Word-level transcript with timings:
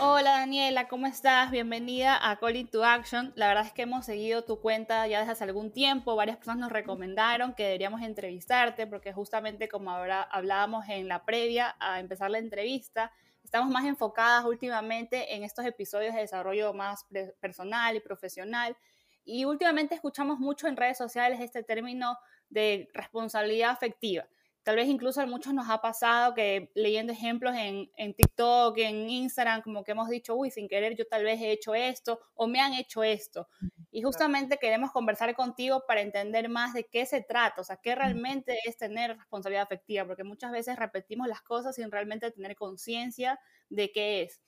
Hola 0.00 0.30
Daniela, 0.30 0.86
¿cómo 0.86 1.08
estás? 1.08 1.50
Bienvenida 1.50 2.30
a 2.30 2.36
Call 2.38 2.68
to 2.70 2.84
Action. 2.84 3.32
La 3.34 3.48
verdad 3.48 3.66
es 3.66 3.72
que 3.72 3.82
hemos 3.82 4.06
seguido 4.06 4.44
tu 4.44 4.60
cuenta 4.60 5.04
ya 5.08 5.18
desde 5.18 5.32
hace 5.32 5.42
algún 5.42 5.72
tiempo. 5.72 6.14
Varias 6.14 6.36
personas 6.36 6.60
nos 6.60 6.70
recomendaron 6.70 7.52
que 7.52 7.64
deberíamos 7.64 8.02
entrevistarte 8.02 8.86
porque 8.86 9.12
justamente 9.12 9.68
como 9.68 9.90
ahora 9.90 10.22
hablábamos 10.22 10.88
en 10.88 11.08
la 11.08 11.24
previa 11.24 11.74
a 11.80 11.98
empezar 11.98 12.30
la 12.30 12.38
entrevista, 12.38 13.10
estamos 13.42 13.70
más 13.70 13.86
enfocadas 13.86 14.44
últimamente 14.44 15.34
en 15.34 15.42
estos 15.42 15.64
episodios 15.64 16.14
de 16.14 16.20
desarrollo 16.20 16.72
más 16.72 17.04
personal 17.40 17.96
y 17.96 18.00
profesional. 18.00 18.76
Y 19.24 19.46
últimamente 19.46 19.96
escuchamos 19.96 20.38
mucho 20.38 20.68
en 20.68 20.76
redes 20.76 20.96
sociales 20.96 21.40
este 21.40 21.64
término 21.64 22.16
de 22.48 22.88
responsabilidad 22.94 23.70
afectiva. 23.70 24.28
Tal 24.68 24.76
vez 24.76 24.86
incluso 24.86 25.22
a 25.22 25.24
muchos 25.24 25.54
nos 25.54 25.70
ha 25.70 25.80
pasado 25.80 26.34
que 26.34 26.70
leyendo 26.74 27.10
ejemplos 27.10 27.54
en, 27.56 27.90
en, 27.96 28.12
TikTok, 28.12 28.76
en 28.76 29.08
Instagram, 29.08 29.62
como 29.62 29.82
que 29.82 29.92
hemos 29.92 30.10
dicho, 30.10 30.34
uy, 30.34 30.50
sin 30.50 30.68
querer 30.68 30.94
yo 30.94 31.06
tal 31.06 31.24
vez 31.24 31.40
he 31.40 31.52
hecho 31.52 31.74
esto 31.74 32.20
o 32.34 32.46
me 32.46 32.60
han 32.60 32.74
hecho 32.74 33.02
esto. 33.02 33.48
Y 33.90 34.02
justamente 34.02 34.58
queremos 34.58 34.92
conversar 34.92 35.34
contigo 35.34 35.84
para 35.88 36.02
entender 36.02 36.50
más 36.50 36.74
de 36.74 36.84
qué 36.84 37.06
se 37.06 37.22
trata, 37.22 37.62
o 37.62 37.64
sea, 37.64 37.78
qué 37.78 37.94
realmente 37.94 38.58
es 38.66 38.76
tener 38.76 39.16
responsabilidad 39.16 39.62
afectiva, 39.62 40.04
porque 40.04 40.22
muchas 40.22 40.52
veces 40.52 40.76
repetimos 40.76 41.28
las 41.28 41.40
cosas 41.40 41.74
sin 41.74 41.90
realmente 41.90 42.30
tener 42.30 42.54
conciencia 42.54 43.40
de 43.70 43.90
qué 43.90 44.24
es. 44.24 44.42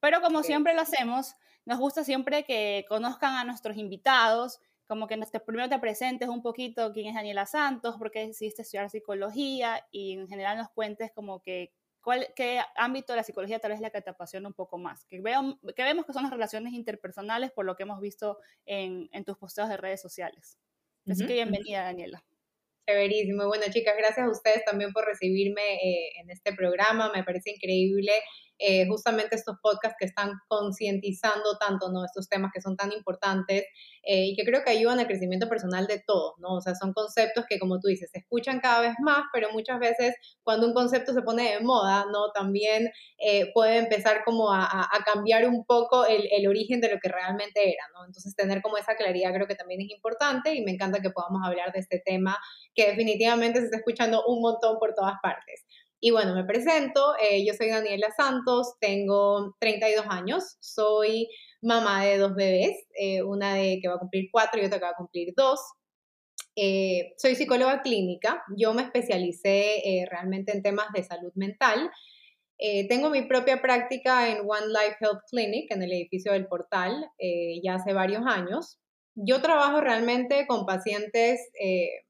Pero 0.00 0.20
como 0.20 0.42
siempre 0.42 0.74
lo 0.74 0.80
hacemos, 0.80 1.36
nos 1.64 1.78
gusta 1.78 2.02
siempre 2.02 2.42
que 2.42 2.86
conozcan 2.88 3.36
a 3.36 3.44
nuestros 3.44 3.76
invitados, 3.76 4.60
como 4.90 5.06
que 5.06 5.16
primero 5.46 5.68
te 5.68 5.78
presentes 5.78 6.28
un 6.28 6.42
poquito 6.42 6.92
quién 6.92 7.06
es 7.06 7.14
Daniela 7.14 7.46
Santos, 7.46 7.94
por 7.96 8.10
qué 8.10 8.26
decidiste 8.26 8.62
estudiar 8.62 8.90
psicología 8.90 9.86
y 9.92 10.14
en 10.14 10.26
general 10.26 10.58
nos 10.58 10.68
cuentes 10.70 11.12
como 11.12 11.40
que 11.40 11.72
cuál, 12.00 12.26
qué 12.34 12.60
ámbito 12.74 13.12
de 13.12 13.18
la 13.18 13.22
psicología 13.22 13.60
tal 13.60 13.70
vez 13.70 13.78
es 13.78 13.82
la 13.82 13.90
que 13.90 14.02
te 14.02 14.10
apasiona 14.10 14.48
un 14.48 14.54
poco 14.54 14.78
más. 14.78 15.04
Que, 15.04 15.20
veo, 15.20 15.60
que 15.76 15.84
vemos 15.84 16.06
que 16.06 16.12
son 16.12 16.24
las 16.24 16.32
relaciones 16.32 16.72
interpersonales 16.72 17.52
por 17.52 17.66
lo 17.66 17.76
que 17.76 17.84
hemos 17.84 18.00
visto 18.00 18.38
en, 18.66 19.08
en 19.12 19.24
tus 19.24 19.38
posteos 19.38 19.68
de 19.68 19.76
redes 19.76 20.02
sociales. 20.02 20.58
Así 21.08 21.24
que 21.24 21.34
bienvenida, 21.34 21.84
Daniela. 21.84 22.24
Chéverísimo. 22.88 23.46
Bueno, 23.46 23.66
chicas, 23.70 23.94
gracias 23.96 24.26
a 24.26 24.30
ustedes 24.30 24.64
también 24.64 24.92
por 24.92 25.04
recibirme 25.04 25.74
eh, 25.74 26.10
en 26.20 26.30
este 26.30 26.52
programa. 26.52 27.12
Me 27.14 27.22
parece 27.22 27.52
increíble 27.52 28.10
eh, 28.60 28.86
justamente 28.86 29.36
estos 29.36 29.56
podcasts 29.62 29.96
que 29.98 30.04
están 30.04 30.32
concientizando 30.46 31.56
tanto, 31.58 31.90
¿no? 31.90 32.04
Estos 32.04 32.28
temas 32.28 32.50
que 32.52 32.60
son 32.60 32.76
tan 32.76 32.92
importantes 32.92 33.64
eh, 34.02 34.26
y 34.26 34.36
que 34.36 34.44
creo 34.44 34.62
que 34.62 34.70
ayudan 34.70 34.98
al 35.00 35.06
crecimiento 35.06 35.48
personal 35.48 35.86
de 35.86 36.02
todos, 36.06 36.34
¿no? 36.38 36.56
O 36.56 36.60
sea, 36.60 36.74
son 36.74 36.92
conceptos 36.92 37.46
que, 37.48 37.58
como 37.58 37.80
tú 37.80 37.88
dices, 37.88 38.10
se 38.10 38.18
escuchan 38.18 38.60
cada 38.60 38.82
vez 38.82 38.94
más, 39.00 39.24
pero 39.32 39.50
muchas 39.50 39.78
veces 39.78 40.14
cuando 40.42 40.66
un 40.66 40.74
concepto 40.74 41.14
se 41.14 41.22
pone 41.22 41.52
de 41.52 41.60
moda, 41.60 42.04
¿no? 42.12 42.32
También 42.32 42.90
eh, 43.18 43.50
puede 43.54 43.78
empezar 43.78 44.24
como 44.24 44.52
a, 44.52 44.88
cambiar 45.06 45.48
un 45.48 45.64
poco 45.64 46.04
el, 46.04 46.28
el, 46.30 46.46
origen 46.46 46.80
de 46.80 46.90
lo 46.90 46.98
que 47.00 47.08
realmente 47.08 47.72
era, 47.72 47.84
¿no? 47.94 48.04
Entonces, 48.04 48.36
tener 48.36 48.60
como 48.60 48.76
esa 48.76 48.94
claridad 48.96 49.32
creo 49.32 49.46
que 49.46 49.54
también 49.54 49.80
es 49.80 49.90
importante 49.90 50.54
y 50.54 50.62
me 50.62 50.72
encanta 50.72 51.00
que 51.00 51.10
podamos 51.10 51.40
hablar 51.44 51.72
de 51.72 51.80
este 51.80 52.02
tema 52.04 52.36
que 52.74 52.88
definitivamente 52.88 53.60
se 53.60 53.66
está 53.66 53.78
escuchando 53.78 54.24
un 54.26 54.42
montón 54.42 54.78
por 54.78 54.94
todas 54.94 55.14
partes. 55.22 55.64
Y 56.02 56.12
bueno, 56.12 56.34
me 56.34 56.44
presento, 56.44 57.14
eh, 57.22 57.44
yo 57.44 57.52
soy 57.52 57.68
Daniela 57.68 58.10
Santos, 58.16 58.74
tengo 58.80 59.54
32 59.60 60.06
años, 60.08 60.56
soy 60.58 61.28
mamá 61.60 62.04
de 62.06 62.16
dos 62.16 62.34
bebés, 62.34 62.74
eh, 62.98 63.22
una 63.22 63.54
de 63.54 63.80
que 63.82 63.88
va 63.88 63.96
a 63.96 63.98
cumplir 63.98 64.30
cuatro 64.32 64.62
y 64.62 64.64
otra 64.64 64.78
que 64.78 64.84
va 64.86 64.92
a 64.92 64.96
cumplir 64.96 65.34
dos. 65.36 65.60
Eh, 66.56 67.12
soy 67.18 67.34
psicóloga 67.34 67.82
clínica, 67.82 68.42
yo 68.56 68.72
me 68.72 68.82
especialicé 68.82 70.06
realmente 70.10 70.52
en 70.52 70.62
temas 70.62 70.86
de 70.94 71.04
salud 71.04 71.32
mental. 71.34 71.90
tengo 72.88 73.10
mi 73.10 73.22
propia 73.22 73.62
práctica 73.62 74.28
en 74.30 74.40
One 74.40 74.68
Life 74.68 74.96
Health 75.00 75.22
Clinic 75.30 75.70
en 75.70 75.82
el 75.82 75.92
edificio 75.92 76.32
del 76.32 76.46
portal 76.46 77.10
ya 77.62 77.74
hace 77.74 77.92
varios 77.92 78.22
años. 78.26 78.78
Yo 79.14 79.40
trabajo 79.40 79.80
realmente 79.80 80.46
con 80.46 80.66
pacientes 80.66 81.40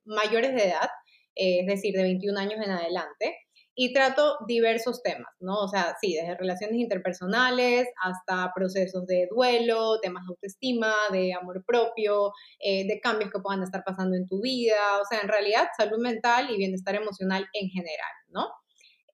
mayores 0.05 0.55
de 0.55 0.65
edad, 0.65 0.91
es 1.35 1.67
decir, 1.67 1.95
de 1.95 2.03
21 2.03 2.39
años 2.39 2.61
en 2.65 2.71
adelante 2.71 3.37
y 3.83 3.95
trato 3.95 4.37
diversos 4.47 5.03
temas, 5.03 5.33
¿no? 5.41 5.59
O 5.59 5.67
sea, 5.67 5.97
sí, 6.03 6.15
desde 6.15 6.37
relaciones 6.37 6.79
interpersonales 6.79 7.89
hasta 8.05 8.53
procesos 8.55 9.07
de 9.07 9.27
duelo, 9.31 9.99
temas 10.03 10.23
de 10.27 10.33
autoestima, 10.35 10.93
de 11.11 11.33
amor 11.33 11.65
propio, 11.67 12.31
eh, 12.59 12.87
de 12.87 13.01
cambios 13.01 13.31
que 13.31 13.39
puedan 13.39 13.63
estar 13.63 13.83
pasando 13.83 14.19
en 14.19 14.27
tu 14.27 14.43
vida, 14.43 15.01
o 15.01 15.07
sea, 15.09 15.21
en 15.23 15.29
realidad 15.29 15.69
salud 15.79 15.97
mental 15.99 16.51
y 16.51 16.59
bienestar 16.59 16.95
emocional 16.95 17.49
en 17.55 17.71
general, 17.71 18.13
¿no? 18.29 18.49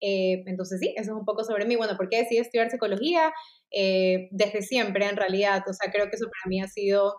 Eh, 0.00 0.42
entonces 0.46 0.80
sí, 0.80 0.92
eso 0.96 1.12
es 1.12 1.16
un 1.16 1.24
poco 1.24 1.44
sobre 1.44 1.64
mí. 1.64 1.76
Bueno, 1.76 1.96
¿por 1.96 2.08
qué 2.08 2.18
decidí 2.18 2.38
estudiar 2.38 2.68
psicología? 2.68 3.32
Eh, 3.70 4.26
desde 4.32 4.62
siempre, 4.62 5.06
en 5.06 5.16
realidad, 5.16 5.62
o 5.68 5.74
sea, 5.74 5.92
creo 5.92 6.10
que 6.10 6.16
eso 6.16 6.26
para 6.26 6.48
mí 6.48 6.60
ha 6.60 6.66
sido 6.66 7.14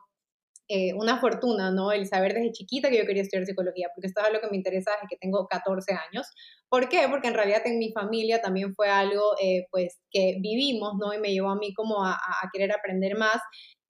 una 0.95 1.19
fortuna, 1.19 1.71
¿no? 1.71 1.91
El 1.91 2.07
saber 2.07 2.33
desde 2.33 2.51
chiquita 2.51 2.89
que 2.89 2.97
yo 2.97 3.05
quería 3.05 3.23
estudiar 3.23 3.45
psicología, 3.45 3.87
porque 3.95 4.07
esto 4.07 4.19
es 4.21 4.27
algo 4.27 4.41
que 4.41 4.49
me 4.49 4.57
interesa 4.57 4.91
desde 4.91 5.07
que 5.09 5.17
tengo 5.17 5.47
14 5.47 5.93
años. 5.93 6.27
¿Por 6.69 6.89
qué? 6.89 7.07
Porque 7.09 7.29
en 7.29 7.33
realidad 7.33 7.61
en 7.65 7.79
mi 7.79 7.91
familia 7.91 8.41
también 8.41 8.75
fue 8.75 8.89
algo 8.89 9.35
eh, 9.41 9.67
pues 9.71 9.99
que 10.11 10.37
vivimos, 10.41 10.95
¿no? 10.99 11.13
Y 11.13 11.19
me 11.19 11.31
llevó 11.31 11.49
a 11.49 11.55
mí 11.55 11.73
como 11.73 12.03
a, 12.05 12.19
querer 12.51 12.71
aprender 12.71 13.17
más. 13.17 13.39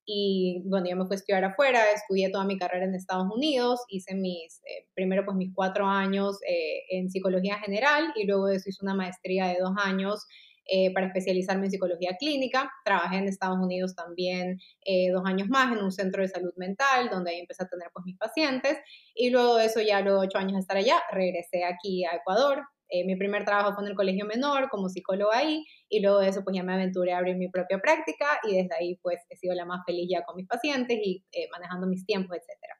Y 0.05 0.63
bueno, 0.65 0.87
yo 0.89 0.95
me 0.95 1.05
fui 1.05 1.15
a 1.15 1.17
estudiar 1.17 1.43
afuera, 1.43 1.91
estudié 1.91 2.29
toda 2.29 2.45
mi 2.45 2.57
carrera 2.57 2.85
en 2.85 2.95
Estados 2.95 3.27
Unidos, 3.33 3.81
hice 3.89 4.15
mis, 4.15 4.61
eh, 4.65 4.87
primero 4.93 5.25
pues 5.25 5.35
mis 5.35 5.53
cuatro 5.53 5.85
años 5.85 6.37
eh, 6.47 6.83
en 6.91 7.09
psicología 7.09 7.59
general 7.59 8.13
y 8.15 8.25
luego 8.25 8.45
de 8.45 8.55
eso 8.55 8.69
hice 8.69 8.83
una 8.83 8.95
maestría 8.95 9.47
de 9.47 9.57
dos 9.59 9.73
años 9.83 10.25
eh, 10.67 10.93
para 10.93 11.07
especializarme 11.07 11.65
en 11.65 11.71
psicología 11.71 12.17
clínica. 12.19 12.71
Trabajé 12.83 13.17
en 13.17 13.27
Estados 13.27 13.57
Unidos 13.57 13.95
también 13.95 14.59
eh, 14.85 15.09
dos 15.11 15.23
años 15.25 15.47
más 15.47 15.71
en 15.71 15.83
un 15.83 15.91
centro 15.91 16.21
de 16.21 16.27
salud 16.27 16.51
mental, 16.57 17.09
donde 17.09 17.31
ahí 17.31 17.39
empecé 17.39 17.63
a 17.63 17.67
tener 17.67 17.87
pues 17.93 18.05
mis 18.05 18.17
pacientes. 18.17 18.77
Y 19.15 19.29
luego 19.29 19.55
de 19.55 19.65
eso, 19.65 19.81
ya 19.81 20.01
luego 20.01 20.19
ocho 20.19 20.37
años 20.37 20.53
de 20.53 20.59
estar 20.59 20.77
allá, 20.77 21.01
regresé 21.11 21.63
aquí 21.63 22.03
a 22.05 22.15
Ecuador. 22.15 22.63
Eh, 22.89 23.05
mi 23.05 23.15
primer 23.15 23.45
trabajo 23.45 23.73
fue 23.73 23.83
en 23.83 23.89
el 23.89 23.95
colegio 23.95 24.25
menor 24.25 24.69
como 24.69 24.87
psicóloga 24.89 25.37
ahí 25.37 25.65
y 25.89 25.99
luego 26.01 26.19
de 26.19 26.29
eso 26.29 26.43
pues 26.43 26.55
ya 26.55 26.63
me 26.63 26.73
aventuré 26.73 27.11
a 27.11 27.17
abrir 27.17 27.35
mi 27.35 27.49
propia 27.49 27.79
práctica 27.79 28.39
y 28.43 28.55
desde 28.55 28.75
ahí 28.79 28.95
pues 29.01 29.19
he 29.29 29.35
sido 29.35 29.55
la 29.55 29.65
más 29.65 29.81
feliz 29.85 30.07
ya 30.09 30.23
con 30.23 30.37
mis 30.37 30.47
pacientes 30.47 30.97
y 31.03 31.23
manejando 31.51 31.87
mis 31.87 32.05
tiempos, 32.05 32.37
etcétera. 32.37 32.76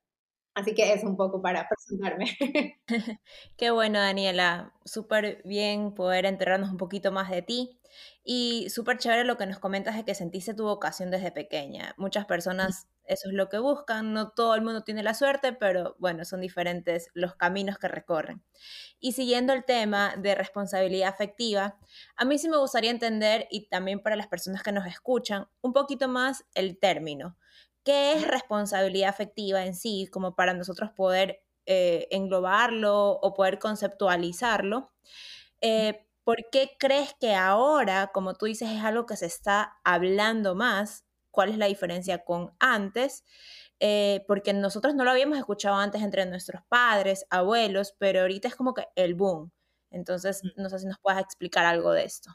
Así 0.58 0.74
que 0.74 0.92
es 0.92 1.04
un 1.04 1.16
poco 1.16 1.40
para 1.40 1.70
presentarme. 1.70 2.36
Qué 3.58 3.70
bueno, 3.70 4.00
Daniela. 4.00 4.74
Súper 4.86 5.44
bien 5.46 5.94
poder 5.94 6.26
enterarnos 6.26 6.72
un 6.72 6.78
poquito 6.78 7.12
más 7.12 7.30
de 7.30 7.44
ti. 7.44 7.80
Y 8.24 8.68
súper 8.72 8.98
chévere 8.98 9.24
lo 9.24 9.38
que 9.38 9.46
nos 9.46 9.60
comentas 9.60 9.96
de 9.96 10.04
que 10.04 10.16
sentiste 10.16 10.56
tu 10.56 10.64
vocación 10.64 11.12
desde 11.12 11.32
pequeña. 11.32 11.94
Muchas 11.98 12.26
personas 12.26 12.88
eso 13.06 13.30
es 13.30 13.36
lo 13.36 13.50
que 13.50 13.60
buscan. 13.60 14.14
No 14.14 14.32
todo 14.32 14.56
el 14.56 14.64
mundo 14.64 14.82
tiene 14.82 15.04
la 15.04 15.14
suerte, 15.14 15.54
pero 15.54 15.96
bueno, 16.00 16.26
son 16.26 16.42
diferentes 16.42 17.12
los 17.14 17.36
caminos 17.36 17.78
que 17.78 17.88
recorren. 17.88 18.44
Y 19.00 19.12
siguiendo 19.12 19.54
el 19.54 19.64
tema 19.64 20.16
de 20.18 20.34
responsabilidad 20.34 21.10
afectiva, 21.10 21.78
a 22.16 22.26
mí 22.26 22.40
sí 22.40 22.50
me 22.50 22.58
gustaría 22.58 22.90
entender, 22.90 23.48
y 23.52 23.68
también 23.68 24.02
para 24.02 24.16
las 24.16 24.28
personas 24.28 24.64
que 24.64 24.72
nos 24.72 24.88
escuchan, 24.88 25.48
un 25.62 25.74
poquito 25.74 26.08
más 26.08 26.46
el 26.56 26.80
término 26.80 27.38
qué 27.88 28.12
es 28.12 28.28
responsabilidad 28.28 29.08
afectiva 29.08 29.66
en 29.66 29.74
sí, 29.74 30.10
como 30.12 30.36
para 30.36 30.54
nosotros 30.54 30.92
poder 30.92 31.42
eh, 31.66 32.10
englobarlo 32.12 33.12
o 33.12 33.34
poder 33.34 33.60
conceptualizarlo. 33.60 34.92
Eh, 35.62 36.06
¿Por 36.26 36.50
qué 36.52 36.72
crees 36.78 37.14
que 37.18 37.34
ahora, 37.34 38.08
como 38.14 38.34
tú 38.34 38.46
dices, 38.48 38.70
es 38.72 38.84
algo 38.84 39.06
que 39.06 39.16
se 39.16 39.28
está 39.28 39.78
hablando 39.86 40.54
más? 40.54 41.06
¿Cuál 41.32 41.48
es 41.52 41.58
la 41.58 41.68
diferencia 41.68 42.26
con 42.26 42.54
antes? 42.60 43.24
Eh, 43.80 44.26
porque 44.28 44.52
nosotros 44.52 44.94
no 44.94 45.06
lo 45.06 45.12
habíamos 45.12 45.38
escuchado 45.38 45.78
antes 45.78 46.02
entre 46.02 46.26
nuestros 46.26 46.64
padres, 46.68 47.26
abuelos, 47.30 47.96
pero 47.98 48.20
ahorita 48.20 48.50
es 48.50 48.56
como 48.58 48.74
que 48.74 48.86
el 48.96 49.16
boom. 49.16 49.54
Entonces, 49.92 50.42
no 50.58 50.70
sé 50.70 50.80
si 50.80 50.88
nos 50.88 51.00
puedas 51.00 51.22
explicar 51.22 51.66
algo 51.66 51.94
de 51.94 52.04
esto. 52.04 52.32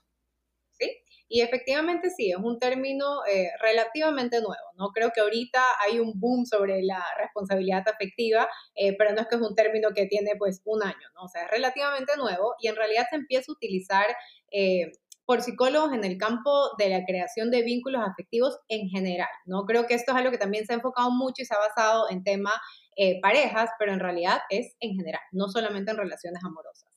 Y 1.34 1.40
efectivamente 1.40 2.10
sí, 2.10 2.30
es 2.30 2.36
un 2.36 2.58
término 2.58 3.24
eh, 3.26 3.48
relativamente 3.58 4.42
nuevo, 4.42 4.66
¿no? 4.76 4.90
Creo 4.90 5.12
que 5.14 5.22
ahorita 5.22 5.62
hay 5.80 5.98
un 5.98 6.12
boom 6.20 6.44
sobre 6.44 6.82
la 6.82 7.02
responsabilidad 7.16 7.88
afectiva, 7.88 8.46
eh, 8.74 8.94
pero 8.98 9.14
no 9.14 9.22
es 9.22 9.28
que 9.28 9.36
es 9.36 9.40
un 9.40 9.54
término 9.54 9.92
que 9.94 10.04
tiene 10.04 10.32
pues 10.36 10.60
un 10.66 10.82
año, 10.82 11.08
¿no? 11.14 11.22
O 11.22 11.28
sea, 11.28 11.44
es 11.44 11.50
relativamente 11.50 12.18
nuevo 12.18 12.54
y 12.60 12.68
en 12.68 12.76
realidad 12.76 13.06
se 13.08 13.16
empieza 13.16 13.50
a 13.50 13.54
utilizar 13.54 14.04
eh, 14.50 14.92
por 15.24 15.40
psicólogos 15.40 15.94
en 15.94 16.04
el 16.04 16.18
campo 16.18 16.50
de 16.76 16.90
la 16.90 17.02
creación 17.06 17.50
de 17.50 17.62
vínculos 17.62 18.02
afectivos 18.06 18.58
en 18.68 18.90
general, 18.90 19.30
¿no? 19.46 19.64
Creo 19.64 19.86
que 19.86 19.94
esto 19.94 20.12
es 20.12 20.18
algo 20.18 20.32
que 20.32 20.36
también 20.36 20.66
se 20.66 20.74
ha 20.74 20.76
enfocado 20.76 21.10
mucho 21.12 21.40
y 21.40 21.46
se 21.46 21.54
ha 21.54 21.58
basado 21.58 22.10
en 22.10 22.24
tema 22.24 22.52
eh, 22.96 23.22
parejas, 23.22 23.70
pero 23.78 23.94
en 23.94 24.00
realidad 24.00 24.40
es 24.50 24.76
en 24.80 24.96
general, 24.96 25.22
no 25.30 25.48
solamente 25.48 25.92
en 25.92 25.96
relaciones 25.96 26.44
amorosas. 26.44 26.90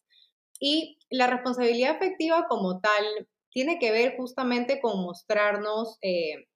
Y 0.59 0.99
la 1.09 1.27
responsabilidad 1.27 1.95
afectiva 1.95 2.47
como 2.49 2.81
tal 2.81 3.05
tiene 3.55 3.79
que 3.79 3.89
ver 3.93 4.17
justamente 4.17 4.81
con 4.81 5.01
mostrarnos 5.01 5.97
eh, 6.01 6.49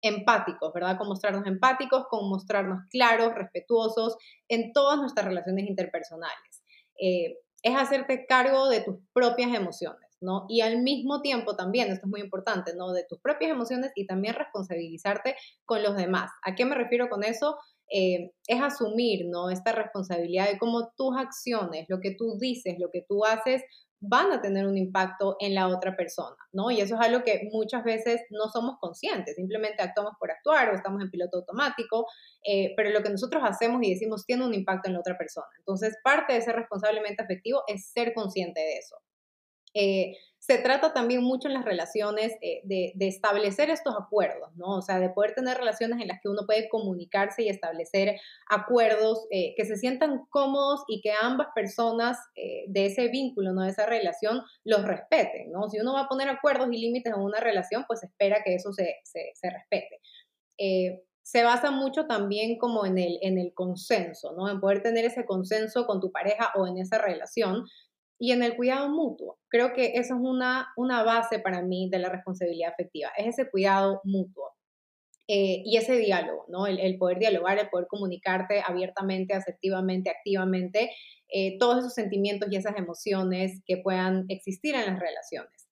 empáticos, 0.00 0.72
¿verdad? 0.72 0.96
Con 0.96 1.08
mostrarnos 1.08 1.44
empáticos, 1.44 2.04
con 2.08 2.28
mostrarnos 2.28 2.84
claros, 2.88 3.34
respetuosos 3.34 4.16
en 4.48 4.72
todas 4.72 5.00
nuestras 5.00 5.26
relaciones 5.26 5.66
interpersonales. 5.66 6.62
Eh, 7.02 7.34
es 7.62 7.76
hacerte 7.76 8.26
cargo 8.26 8.68
de 8.68 8.80
tus 8.80 8.94
propias 9.12 9.52
emociones, 9.52 10.08
¿no? 10.20 10.46
Y 10.48 10.60
al 10.60 10.82
mismo 10.82 11.20
tiempo 11.20 11.56
también, 11.56 11.88
esto 11.88 12.06
es 12.06 12.10
muy 12.10 12.20
importante, 12.20 12.76
¿no? 12.76 12.92
De 12.92 13.04
tus 13.08 13.18
propias 13.18 13.50
emociones 13.50 13.90
y 13.96 14.06
también 14.06 14.36
responsabilizarte 14.36 15.34
con 15.64 15.82
los 15.82 15.96
demás. 15.96 16.30
¿A 16.44 16.54
qué 16.54 16.64
me 16.64 16.76
refiero 16.76 17.08
con 17.08 17.24
eso? 17.24 17.56
Eh, 17.90 18.30
es 18.46 18.62
asumir, 18.62 19.26
¿no? 19.26 19.50
Esta 19.50 19.72
responsabilidad 19.72 20.48
de 20.48 20.58
cómo 20.58 20.92
tus 20.96 21.16
acciones, 21.16 21.86
lo 21.88 21.98
que 21.98 22.14
tú 22.14 22.38
dices, 22.38 22.76
lo 22.78 22.90
que 22.92 23.04
tú 23.08 23.24
haces, 23.24 23.64
van 24.00 24.32
a 24.32 24.40
tener 24.40 24.66
un 24.66 24.76
impacto 24.76 25.36
en 25.40 25.54
la 25.54 25.68
otra 25.68 25.96
persona, 25.96 26.36
¿no? 26.52 26.70
Y 26.70 26.80
eso 26.80 26.94
es 26.94 27.00
algo 27.00 27.24
que 27.24 27.48
muchas 27.52 27.82
veces 27.82 28.20
no 28.30 28.48
somos 28.48 28.76
conscientes, 28.78 29.36
simplemente 29.36 29.82
actuamos 29.82 30.14
por 30.18 30.30
actuar 30.30 30.68
o 30.68 30.74
estamos 30.74 31.02
en 31.02 31.10
piloto 31.10 31.38
automático, 31.38 32.06
eh, 32.44 32.74
pero 32.76 32.90
lo 32.90 33.02
que 33.02 33.10
nosotros 33.10 33.42
hacemos 33.44 33.82
y 33.82 33.94
decimos 33.94 34.26
tiene 34.26 34.44
un 34.44 34.54
impacto 34.54 34.88
en 34.88 34.94
la 34.94 35.00
otra 35.00 35.16
persona. 35.16 35.46
Entonces, 35.58 35.96
parte 36.04 36.34
de 36.34 36.42
ser 36.42 36.56
responsablemente 36.56 37.22
afectivo 37.22 37.62
es 37.66 37.88
ser 37.90 38.12
consciente 38.12 38.60
de 38.60 38.76
eso. 38.78 38.96
Eh, 39.74 40.16
se 40.46 40.58
trata 40.58 40.92
también 40.92 41.24
mucho 41.24 41.48
en 41.48 41.54
las 41.54 41.64
relaciones 41.64 42.32
eh, 42.40 42.60
de, 42.62 42.92
establecer 43.00 43.68
estos 43.68 43.96
acuerdos, 43.98 44.54
¿no? 44.54 44.76
O 44.76 44.82
sea, 44.82 45.00
de 45.00 45.10
poder 45.10 45.34
tener 45.34 45.56
relaciones 45.56 46.00
en 46.00 46.06
las 46.06 46.20
que 46.20 46.28
uno 46.28 46.42
puede 46.46 46.68
comunicarse 46.68 47.42
y 47.42 47.48
establecer 47.48 48.20
acuerdos 48.48 49.26
eh, 49.32 49.54
que 49.56 49.64
se 49.64 49.76
sientan 49.76 50.24
cómodos 50.30 50.84
y 50.86 51.00
que 51.00 51.10
ambas 51.20 51.48
personas 51.52 52.16
de 52.36 52.86
ese 52.86 53.08
vínculo, 53.08 53.52
¿no? 53.52 53.62
De 53.62 53.70
esa 53.70 53.86
relación, 53.86 54.42
los 54.62 54.84
respeten, 54.84 55.50
¿no? 55.50 55.68
Si 55.68 55.80
uno 55.80 55.94
va 55.94 56.02
a 56.02 56.08
poner 56.08 56.28
acuerdos 56.28 56.68
y 56.70 56.78
límites 56.78 57.12
en 57.12 57.20
una 57.20 57.40
relación, 57.40 57.84
pues 57.88 58.04
espera 58.04 58.42
que 58.44 58.54
eso 58.54 58.72
se, 58.72 59.00
se 59.02 59.50
respete. 59.50 60.00
se 61.22 61.42
basa 61.42 61.72
mucho 61.72 62.06
también 62.06 62.56
como 62.56 62.86
en 62.86 62.98
el, 62.98 63.18
en 63.20 63.38
el 63.38 63.52
consenso, 63.52 64.32
¿no? 64.32 64.48
En 64.48 64.60
poder 64.60 64.80
tener 64.80 65.04
ese 65.04 65.24
consenso 65.24 65.86
con 65.86 66.00
tu 66.00 66.12
pareja 66.12 66.52
o 66.54 66.68
en 66.68 66.78
esa 66.78 66.98
relación 66.98 67.64
y 68.18 68.32
en 68.32 68.42
el 68.42 68.56
cuidado 68.56 68.88
mutuo. 68.88 69.38
Creo 69.48 69.72
que 69.72 69.92
eso 69.94 70.14
es 70.14 70.20
una, 70.20 70.68
una 70.76 71.02
base 71.02 71.38
para 71.38 71.62
mí 71.62 71.88
de 71.90 71.98
la 71.98 72.08
responsabilidad 72.08 72.72
afectiva, 72.72 73.10
es 73.16 73.28
ese 73.28 73.50
cuidado 73.50 74.00
mutuo. 74.04 74.52
Eh, 75.28 75.62
y 75.64 75.76
ese 75.76 75.96
diálogo, 75.96 76.44
¿no? 76.48 76.68
El, 76.68 76.98
poder 76.98 77.18
dialogar, 77.18 77.58
el 77.58 77.68
poder 77.68 77.88
comunicarte 77.88 78.62
abiertamente, 78.64 79.34
asertivamente, 79.34 80.08
activamente, 80.08 80.92
eh, 81.28 81.58
todos 81.58 81.78
esos 81.78 81.94
sentimientos 81.94 82.48
y 82.52 82.56
esas 82.56 82.76
emociones 82.76 83.60
que 83.66 83.78
puedan 83.78 84.26
existir 84.28 84.76
en 84.76 84.86
las 84.86 85.00
relaciones. 85.00 85.65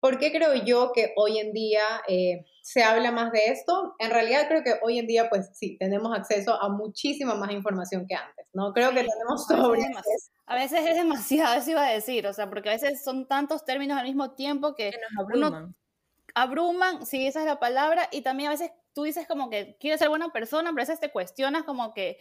¿Por 0.00 0.18
qué 0.18 0.32
creo 0.32 0.54
yo 0.54 0.92
que 0.94 1.12
hoy 1.16 1.38
en 1.38 1.52
día 1.52 1.82
eh, 2.08 2.46
se 2.62 2.82
habla 2.82 3.12
más 3.12 3.32
de 3.32 3.48
esto? 3.48 3.94
En 3.98 4.10
realidad 4.10 4.48
creo 4.48 4.64
que 4.64 4.74
hoy 4.82 4.98
en 4.98 5.06
día, 5.06 5.28
pues 5.28 5.50
sí, 5.52 5.76
tenemos 5.78 6.16
acceso 6.16 6.60
a 6.60 6.70
muchísima 6.70 7.34
más 7.34 7.52
información 7.52 8.06
que 8.08 8.14
antes, 8.14 8.46
¿no? 8.54 8.72
Creo 8.72 8.90
que 8.90 9.04
tenemos 9.04 9.46
sobre... 9.46 9.82
A 10.46 10.54
veces 10.54 10.86
es 10.86 10.96
demasiado, 10.96 11.54
eso 11.54 11.70
iba 11.70 11.86
a 11.86 11.92
decir, 11.92 12.26
o 12.26 12.32
sea, 12.32 12.48
porque 12.48 12.70
a 12.70 12.72
veces 12.72 13.04
son 13.04 13.28
tantos 13.28 13.64
términos 13.66 13.98
al 13.98 14.06
mismo 14.06 14.32
tiempo 14.32 14.74
que, 14.74 14.90
nos 14.90 15.24
abruman. 15.24 15.76
abruman, 16.34 17.06
sí, 17.06 17.26
esa 17.26 17.40
es 17.40 17.46
la 17.46 17.60
palabra, 17.60 18.08
y 18.10 18.22
también 18.22 18.48
a 18.48 18.52
veces 18.52 18.72
tú 18.94 19.04
dices 19.04 19.28
como 19.28 19.50
que 19.50 19.76
quieres 19.78 20.00
ser 20.00 20.08
buena 20.08 20.32
persona, 20.32 20.70
pero 20.70 20.80
a 20.80 20.86
veces 20.86 20.98
te 20.98 21.12
cuestionas 21.12 21.64
como 21.64 21.92
que 21.92 22.18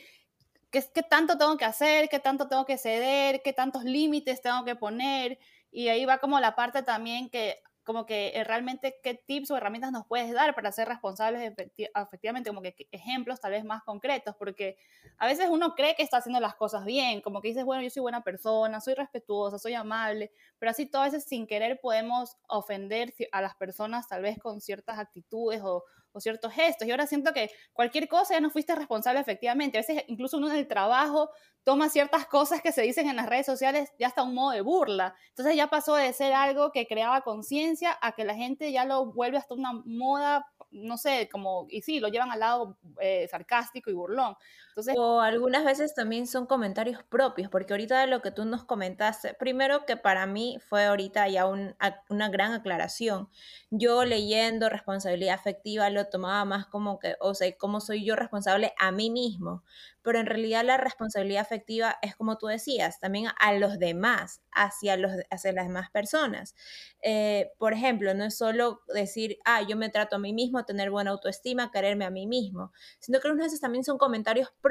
¿qué, 0.70 0.84
qué 0.94 1.02
tanto 1.02 1.38
tengo 1.38 1.58
que 1.58 1.66
hacer, 1.66 2.10
qué 2.10 2.20
tanto 2.20 2.50
tengo 2.50 2.66
que 2.66 2.78
ceder, 2.78 3.42
qué 3.42 3.54
tantos 3.54 3.86
límites 3.86 4.42
tengo 4.42 4.66
que 4.66 4.76
poner, 4.76 5.40
y 5.72 5.88
ahí 5.88 6.06
va 6.06 6.18
como 6.18 6.40
la 6.40 6.56
parte 6.56 6.84
también 6.84 7.30
que 7.30 7.62
como 7.90 8.06
que 8.06 8.34
eh, 8.36 8.44
realmente 8.44 9.00
qué 9.02 9.16
tips 9.16 9.50
o 9.50 9.58
herramientas 9.58 9.92
nos 9.92 10.06
puedes 10.06 10.32
dar 10.32 10.54
para 10.54 10.72
ser 10.72 10.88
responsables 10.88 11.56
efectivamente, 11.76 12.52
como 12.52 12.62
que 12.62 12.76
ejemplos 12.92 13.40
tal 13.40 13.50
vez 13.50 13.66
más 13.66 13.82
concretos, 13.82 14.36
porque 14.38 14.78
a 15.18 15.26
veces 15.26 15.48
uno 15.50 15.74
cree 15.74 15.96
que 15.96 16.04
está 16.04 16.18
haciendo 16.18 16.40
las 16.40 16.54
cosas 16.54 16.86
bien, 16.86 17.20
como 17.22 17.42
que 17.42 17.48
dices, 17.48 17.66
bueno, 17.66 17.82
yo 17.82 17.90
soy 17.90 18.02
buena 18.02 18.22
persona, 18.22 18.80
soy 18.80 18.94
respetuosa, 18.94 19.58
soy 19.58 19.74
amable, 19.74 20.32
pero 20.60 20.70
así 20.70 20.86
todo 20.86 21.02
a 21.02 21.06
veces 21.06 21.24
sin 21.24 21.48
querer 21.48 21.80
podemos 21.82 22.38
ofender 22.48 23.12
a 23.32 23.42
las 23.42 23.56
personas 23.56 24.08
tal 24.08 24.22
vez 24.22 24.38
con 24.38 24.62
ciertas 24.62 25.00
actitudes 25.00 25.60
o, 25.64 25.84
o 26.12 26.20
ciertos 26.20 26.54
gestos. 26.54 26.88
Y 26.88 26.92
ahora 26.92 27.08
siento 27.08 27.34
que 27.34 27.52
cualquier 27.74 28.08
cosa 28.08 28.34
ya 28.36 28.42
no 28.42 28.50
fuiste 28.50 28.76
responsable 28.76 29.20
efectivamente. 29.20 29.78
A 29.78 29.82
veces 29.82 30.04
incluso 30.08 30.38
uno 30.38 30.50
en 30.50 30.58
el 30.58 30.68
trabajo 30.68 31.30
toma 31.64 31.90
ciertas 31.90 32.26
cosas 32.26 32.62
que 32.62 32.72
se 32.72 32.82
dicen 32.82 33.08
en 33.10 33.16
las 33.16 33.28
redes 33.28 33.46
sociales 33.46 33.92
ya 34.00 34.08
hasta 34.08 34.24
un 34.24 34.34
modo 34.34 34.52
de 34.52 34.62
burla. 34.62 35.16
Entonces 35.30 35.56
ya 35.56 35.68
pasó 35.68 35.96
de 35.96 36.12
ser 36.14 36.34
algo 36.34 36.72
que 36.72 36.88
creaba 36.88 37.22
conciencia 37.22 37.98
a 38.02 38.14
que 38.14 38.24
la 38.24 38.36
gente 38.36 38.72
ya 38.72 38.86
lo 38.86 39.08
vuelve 39.08 39.38
hasta 39.38 39.54
una 39.54 39.74
moda, 39.86 40.46
no 40.72 40.98
sé, 40.98 41.30
como, 41.32 41.68
y 41.70 41.82
sí, 41.82 42.00
lo 42.00 42.08
llevan 42.08 42.32
al 42.32 42.40
lado 42.40 42.78
eh, 43.02 43.28
sarcástico 43.30 43.90
y 43.90 43.94
burlón. 43.94 44.36
Entonces, 44.80 44.96
o 44.98 45.20
algunas 45.20 45.66
veces 45.66 45.94
también 45.94 46.26
son 46.26 46.46
comentarios 46.46 47.04
propios, 47.04 47.50
porque 47.50 47.74
ahorita 47.74 48.00
de 48.00 48.08
lo 48.08 48.22
que 48.22 48.32
tú 48.32 48.46
nos 48.46 48.64
comentaste, 48.64 49.34
primero 49.34 49.86
que 49.86 49.98
para 49.98 50.26
mí 50.26 50.58
fue 50.70 50.86
ahorita 50.86 51.28
ya 51.28 51.46
una 51.46 52.30
gran 52.30 52.54
aclaración. 52.54 53.30
Yo 53.70 54.06
leyendo 54.06 54.70
responsabilidad 54.70 55.36
afectiva 55.36 55.90
lo 55.90 56.06
tomaba 56.08 56.46
más 56.46 56.66
como 56.68 56.98
que, 56.98 57.16
o 57.20 57.34
sea, 57.34 57.52
cómo 57.58 57.82
soy 57.82 58.06
yo 58.06 58.16
responsable 58.16 58.74
a 58.80 58.92
mí 58.92 59.10
mismo, 59.10 59.64
pero 60.02 60.20
en 60.20 60.26
realidad 60.26 60.64
la 60.64 60.78
responsabilidad 60.78 61.42
afectiva 61.42 61.98
es 62.02 62.16
como 62.16 62.38
tú 62.38 62.48
decías, 62.48 63.00
también 63.00 63.28
a 63.38 63.54
los 63.54 63.80
demás, 63.80 64.42
hacia, 64.52 64.96
los, 64.96 65.12
hacia 65.30 65.52
las 65.52 65.68
demás 65.68 65.90
personas. 65.92 66.56
Eh, 67.02 67.52
por 67.58 67.74
ejemplo, 67.74 68.14
no 68.14 68.24
es 68.26 68.38
solo 68.38 68.82
decir, 68.94 69.38
ah, 69.46 69.62
yo 69.62 69.76
me 69.76 69.90
trato 69.90 70.16
a 70.16 70.20
mí 70.20 70.34
mismo, 70.34 70.64
tener 70.66 70.90
buena 70.90 71.12
autoestima, 71.12 71.72
quererme 71.72 72.06
a 72.06 72.10
mí 72.10 72.28
mismo, 72.28 72.72
sino 73.00 73.20
que 73.20 73.28
algunas 73.28 73.48
veces 73.48 73.62
también 73.62 73.84
son 73.84 73.98
comentarios 73.98 74.50
propios 74.62 74.69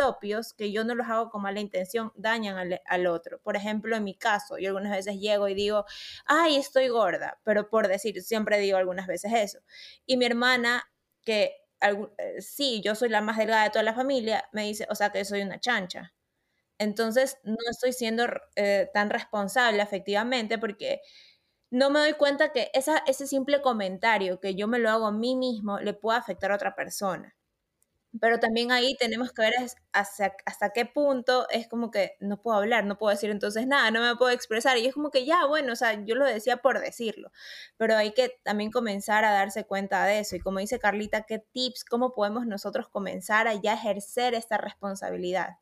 que 0.56 0.72
yo 0.72 0.84
no 0.84 0.94
los 0.94 1.08
hago 1.08 1.30
con 1.30 1.42
mala 1.42 1.60
intención, 1.60 2.12
dañan 2.16 2.56
al, 2.86 3.06
otro. 3.06 3.40
Por 3.40 3.56
ejemplo, 3.56 3.96
en 3.96 4.04
mi 4.04 4.14
caso, 4.14 4.58
yo 4.58 4.68
algunas 4.68 4.92
veces 4.92 5.18
llego 5.18 5.48
y 5.48 5.54
digo, 5.54 5.84
ay, 6.26 6.56
estoy 6.56 6.88
gorda, 6.88 7.40
pero 7.44 7.68
por 7.68 7.88
decir, 7.88 8.22
siempre 8.22 8.58
digo 8.58 8.78
algunas 8.78 9.06
veces 9.06 9.32
eso. 9.34 9.58
Y 10.06 10.16
mi 10.16 10.24
hermana, 10.26 10.84
que 11.22 11.56
eh, 11.80 12.40
sí, 12.40 12.80
yo 12.84 12.94
soy 12.94 13.08
la 13.08 13.20
más 13.20 13.36
delgada 13.38 13.64
de 13.64 13.70
toda 13.70 13.82
la 13.82 13.94
familia, 13.94 14.48
me 14.52 14.64
dice, 14.64 14.86
o 14.90 14.94
sea 14.94 15.10
que 15.10 15.24
soy 15.24 15.42
una 15.42 15.60
chancha. 15.60 16.14
Entonces, 16.78 17.38
no 17.44 17.56
estoy 17.70 17.92
siendo 17.92 18.26
eh, 18.56 18.88
tan 18.94 19.10
responsable 19.10 19.82
efectivamente 19.82 20.58
porque 20.58 21.00
no 21.70 21.90
me 21.90 22.00
doy 22.00 22.14
cuenta 22.14 22.52
que 22.52 22.70
ese 22.74 23.26
simple 23.26 23.62
comentario 23.62 24.40
que 24.40 24.54
yo 24.54 24.68
me 24.68 24.78
lo 24.78 24.90
hago 24.90 25.06
a 25.06 25.12
mí 25.12 25.36
mismo 25.36 25.78
le 25.80 25.94
puede 25.94 26.18
afectar 26.18 26.52
a 26.52 26.56
otra 26.56 26.74
persona. 26.74 27.37
Pero 28.20 28.40
también 28.40 28.72
ahí 28.72 28.96
tenemos 28.98 29.32
que 29.32 29.42
ver 29.42 29.54
hasta, 29.92 30.34
hasta 30.46 30.70
qué 30.70 30.86
punto 30.86 31.46
es 31.50 31.68
como 31.68 31.90
que 31.90 32.16
no 32.20 32.40
puedo 32.40 32.56
hablar, 32.56 32.84
no 32.84 32.96
puedo 32.98 33.10
decir 33.10 33.30
entonces 33.30 33.66
nada, 33.66 33.90
no 33.90 34.00
me 34.00 34.16
puedo 34.16 34.30
expresar. 34.32 34.78
Y 34.78 34.86
es 34.86 34.94
como 34.94 35.10
que 35.10 35.24
ya, 35.26 35.46
bueno, 35.46 35.72
o 35.74 35.76
sea, 35.76 36.04
yo 36.04 36.14
lo 36.14 36.24
decía 36.24 36.58
por 36.58 36.80
decirlo, 36.80 37.30
pero 37.76 37.96
hay 37.96 38.12
que 38.12 38.38
también 38.44 38.70
comenzar 38.70 39.24
a 39.24 39.32
darse 39.32 39.64
cuenta 39.64 40.04
de 40.06 40.20
eso. 40.20 40.36
Y 40.36 40.40
como 40.40 40.58
dice 40.60 40.78
Carlita, 40.78 41.22
¿qué 41.22 41.38
tips, 41.38 41.84
cómo 41.84 42.14
podemos 42.14 42.46
nosotros 42.46 42.88
comenzar 42.88 43.46
a 43.48 43.54
ya 43.54 43.74
ejercer 43.74 44.34
esta 44.34 44.56
responsabilidad? 44.58 45.58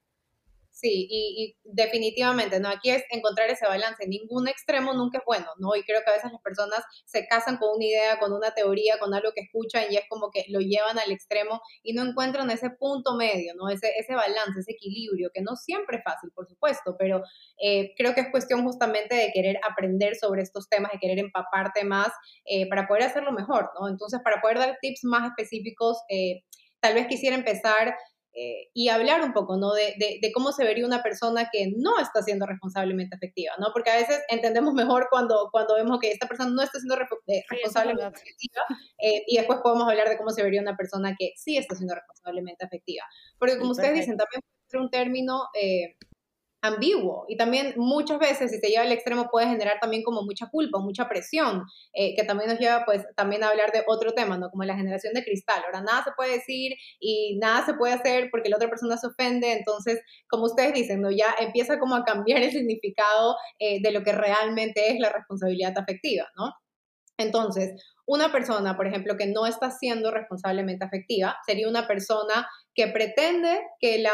Sí, 0.79 1.09
y, 1.11 1.57
definitivamente, 1.65 2.61
¿no? 2.61 2.69
Aquí 2.69 2.91
es 2.91 3.03
encontrar 3.11 3.49
ese 3.49 3.67
balance. 3.67 4.07
Ningún 4.07 4.47
extremo 4.47 4.93
nunca 4.93 5.17
es 5.19 5.25
bueno, 5.25 5.47
¿no? 5.57 5.75
Y 5.75 5.83
creo 5.85 6.03
que 6.05 6.11
a 6.11 6.13
veces 6.13 6.31
las 6.31 6.43
personas 6.43 6.85
se 7.07 7.27
casan 7.27 7.57
con 7.57 7.77
una 7.77 7.85
idea, 7.87 8.19
con 8.19 8.35
una 8.35 8.51
teoría, 8.51 8.99
con 8.99 9.15
algo 9.15 9.33
que 9.35 9.41
escuchan 9.41 9.85
y 9.91 9.97
es 9.97 10.05
como 10.11 10.31
que 10.31 10.45
lo 10.51 10.61
llevan 10.61 10.99
al 10.99 11.11
extremo 11.13 11.63
y 11.83 11.95
no 11.95 12.03
encuentran 12.03 12.51
ese 12.51 12.69
punto 12.69 13.17
medio, 13.17 13.55
¿no? 13.55 13.71
Ese, 13.71 13.91
ese 13.97 14.15
balance, 14.15 14.61
ese 14.61 14.73
equilibrio, 14.73 15.31
que 15.33 15.41
no 15.41 15.57
siempre 15.57 15.97
es 15.97 16.05
fácil, 16.05 16.31
por 16.35 16.47
supuesto, 16.47 16.95
pero 16.99 17.23
eh, 17.59 17.95
creo 17.97 18.15
que 18.15 18.21
es 18.21 18.31
cuestión 18.31 18.63
justamente 18.63 19.15
de 19.15 19.33
querer 19.33 19.59
aprender 19.67 20.15
sobre 20.15 20.43
estos 20.43 20.69
temas, 20.69 20.93
de 20.93 20.99
querer 20.99 21.19
empaparte 21.19 21.85
más 21.85 22.13
eh, 22.45 22.69
para 22.69 22.87
poder 22.87 23.05
hacerlo 23.05 23.33
mejor, 23.33 23.71
¿no? 23.81 23.89
Entonces, 23.89 24.21
para 24.23 24.43
poder 24.43 24.59
dar 24.59 24.77
tips 24.83 25.05
más 25.05 25.31
específicos, 25.31 25.97
eh, 26.11 26.43
tal 26.81 26.93
vez 26.93 27.07
quisiera 27.07 27.35
empezar 27.35 27.97
eh, 28.39 28.69
y 28.75 28.91
hablar 28.91 29.23
un 29.23 29.33
poco, 29.33 29.57
¿no? 29.57 29.73
De, 29.73 29.95
de, 29.97 30.33
cómo 30.33 30.53
se 30.53 30.63
vería 30.63 30.85
una 30.85 31.03
persona 31.03 31.49
que 31.51 31.73
no 31.75 31.99
está 31.99 32.23
siendo 32.23 32.45
responsablemente 32.45 33.17
efectiva, 33.17 33.55
¿no? 33.59 33.69
Porque 33.73 33.89
a 33.89 33.97
veces 33.97 34.21
entendemos 34.29 34.75
mejor 34.75 35.09
cuando, 35.11 35.49
cuando 35.51 35.75
vemos 35.75 35.99
que 36.01 36.11
esta 36.11 36.29
persona 36.29 36.51
no 36.51 36.63
está 36.63 36.79
siendo 36.79 36.97
eh, 37.29 37.43
responsablemente 37.49 38.21
efectiva 38.21 38.63
eh, 38.99 39.23
y 39.27 39.39
después 39.39 39.61
podemos 39.63 39.89
hablar 39.89 40.11
de 40.11 40.19
cómo 40.19 40.29
se 40.33 40.43
vería 40.43 40.61
una 40.61 40.77
persona 40.77 41.17
que 41.19 41.33
sí 41.37 41.57
está 41.57 41.75
siendo 41.77 41.95
responsablemente 41.95 42.67
efectiva. 42.67 43.05
Porque 43.39 43.57
como 43.57 43.71
ustedes 43.71 43.95
dicen, 43.95 44.19
también 44.19 44.43
ser 44.67 44.81
un 44.81 44.91
término 44.91 45.49
ambiguo 46.69 47.25
y 47.29 47.37
también 47.37 47.75
muchas 47.77 48.19
veces 48.19 48.51
si 48.51 48.59
se 48.59 48.69
lleva 48.69 48.83
al 48.83 48.93
extremo 48.93 49.29
puede 49.31 49.49
generar 49.49 49.79
también 49.81 50.03
como 50.03 50.23
mucha 50.23 50.49
culpa, 50.51 50.79
mucha 50.79 51.09
presión, 51.09 51.65
eh, 51.93 52.15
que 52.15 52.25
también 52.25 52.51
nos 52.51 52.59
lleva 52.59 52.85
pues 52.85 53.05
también 53.17 53.45
a 53.45 53.49
hablar 53.49 53.73
de 53.73 53.83
otro 53.87 54.13
tema, 54.13 54.39
¿no? 54.39 54.51
Como 54.51 54.65
la 54.65 54.77
generación 54.77 55.15
de 55.15 55.25
cristal. 55.25 55.63
Ahora 55.65 55.81
nada 55.81 56.05
se 56.05 56.13
puede 56.17 56.33
decir 56.33 56.73
y 57.01 57.39
nada 57.39 57.65
se 57.65 57.75
puede 57.75 57.95
hacer 57.95 58.29
porque 58.31 58.49
la 58.49 58.57
otra 58.57 58.69
persona 58.69 58.97
se 58.97 59.07
ofende, 59.07 59.53
entonces 59.53 60.01
como 60.29 60.45
ustedes 60.45 60.75
dicen, 60.75 61.01
¿no? 61.01 61.11
Ya 61.11 61.35
empieza 61.39 61.79
como 61.79 61.97
a 61.97 62.05
cambiar 62.05 62.43
el 62.43 62.51
significado 62.51 63.37
eh, 63.59 63.81
de 63.83 63.91
lo 63.91 64.03
que 64.03 64.13
realmente 64.13 64.91
es 64.93 64.99
la 64.99 65.11
responsabilidad 65.11 65.77
afectiva, 65.79 66.27
¿no? 66.37 66.53
Entonces, 67.19 67.83
una 68.07 68.31
persona, 68.31 68.77
por 68.77 68.87
ejemplo, 68.87 69.17
que 69.17 69.27
no 69.27 69.47
está 69.47 69.71
siendo 69.71 70.11
responsablemente 70.11 70.85
afectiva, 70.85 71.37
sería 71.47 71.69
una 71.69 71.87
persona 71.87 72.47
que 72.77 72.89
pretende 72.89 73.67
que 73.81 73.99
la, 73.99 74.13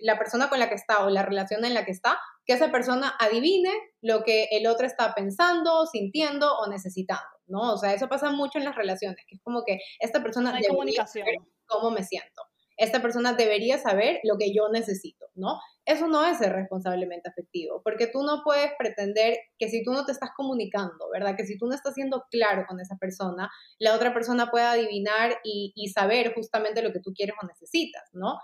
la, 0.00 0.18
persona 0.18 0.48
con 0.48 0.60
la 0.60 0.68
que 0.68 0.76
está 0.76 1.04
o 1.04 1.10
la 1.10 1.22
relación 1.22 1.64
en 1.64 1.74
la 1.74 1.84
que 1.84 1.90
está, 1.90 2.18
que 2.46 2.52
esa 2.52 2.70
persona 2.70 3.14
adivine 3.18 3.72
lo 4.00 4.22
que 4.22 4.44
el 4.52 4.68
otro 4.68 4.86
está 4.86 5.14
pensando, 5.14 5.84
sintiendo 5.84 6.56
o 6.58 6.70
necesitando, 6.70 7.28
¿no? 7.48 7.74
O 7.74 7.76
sea, 7.76 7.92
eso 7.92 8.08
pasa 8.08 8.30
mucho 8.30 8.58
en 8.58 8.64
las 8.64 8.76
relaciones, 8.76 9.24
que 9.26 9.34
es 9.34 9.42
como 9.42 9.64
que 9.64 9.80
esta 9.98 10.22
persona 10.22 10.52
no 10.52 10.68
comunicación. 10.68 11.26
cómo 11.66 11.90
me 11.90 12.04
siento 12.04 12.42
esta 12.78 13.02
persona 13.02 13.32
debería 13.32 13.76
saber 13.76 14.20
lo 14.22 14.38
que 14.38 14.54
yo 14.54 14.68
necesito, 14.68 15.26
¿no? 15.34 15.60
Eso 15.84 16.06
no 16.06 16.24
es 16.24 16.38
ser 16.38 16.52
responsablemente 16.52 17.28
afectivo, 17.28 17.82
porque 17.82 18.06
tú 18.06 18.22
no 18.22 18.42
puedes 18.44 18.70
pretender 18.78 19.36
que 19.58 19.68
si 19.68 19.82
tú 19.82 19.92
no 19.92 20.06
te 20.06 20.12
estás 20.12 20.30
comunicando, 20.36 21.10
¿verdad? 21.12 21.34
Que 21.36 21.44
si 21.44 21.58
tú 21.58 21.66
no 21.66 21.74
estás 21.74 21.94
siendo 21.94 22.24
claro 22.30 22.64
con 22.68 22.80
esa 22.80 22.96
persona, 22.96 23.50
la 23.80 23.94
otra 23.94 24.14
persona 24.14 24.50
pueda 24.50 24.72
adivinar 24.72 25.38
y, 25.42 25.92
saber 25.92 26.34
justamente 26.34 26.82
lo 26.82 26.92
que 26.92 27.00
tú 27.00 27.12
quieres 27.14 27.34
o 27.42 27.46
necesitas, 27.46 28.02
¿no? 28.12 28.38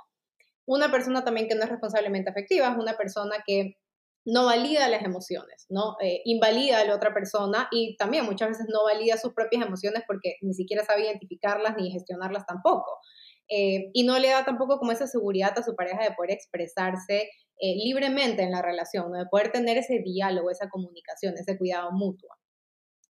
Una 0.67 0.91
persona 0.91 1.23
también 1.23 1.47
que 1.47 1.55
no 1.55 1.63
es 1.63 1.69
responsablemente 1.69 2.31
afectiva 2.31 2.69
es 2.69 2.77
una 2.77 2.97
persona 2.97 3.37
que 3.47 3.77
no 4.25 4.47
valida 4.47 4.89
las 4.89 5.05
emociones, 5.05 5.67
¿no? 5.69 5.97
Eh, 6.01 6.23
invalida 6.25 6.81
a 6.81 6.85
la 6.85 6.97
otra 6.97 7.13
persona 7.13 7.69
y 7.71 7.97
también 7.99 8.25
muchas 8.25 8.49
veces 8.49 8.67
no 8.73 8.83
valida 8.85 9.19
sus 9.19 9.35
propias 9.35 9.65
emociones 9.65 10.03
porque 10.07 10.37
ni 10.41 10.55
siquiera 10.55 10.83
sabe 10.85 11.05
identificarlas 11.05 11.77
ni 11.77 11.93
gestionarlas 11.93 12.47
tampoco. 12.47 12.99
Eh, 13.49 13.91
y 13.93 14.05
no 14.05 14.19
le 14.19 14.31
da 14.31 14.45
tampoco 14.45 14.79
como 14.79 14.93
esa 14.93 15.07
seguridad 15.07 15.53
a 15.59 15.63
su 15.63 15.75
pareja 15.77 16.03
de 16.03 16.15
poder 16.15 16.31
expresarse 16.31 17.29
eh, 17.61 17.75
libremente 17.77 18.43
en 18.43 18.51
la 18.51 18.63
relación, 18.63 19.13
de 19.13 19.27
poder 19.27 19.53
tener 19.53 19.77
ese 19.79 20.01
diálogo, 20.01 20.51
esa 20.51 20.69
comunicación, 20.69 21.35
ese 21.37 21.57
cuidado 21.59 21.93
mutuo. 21.93 22.31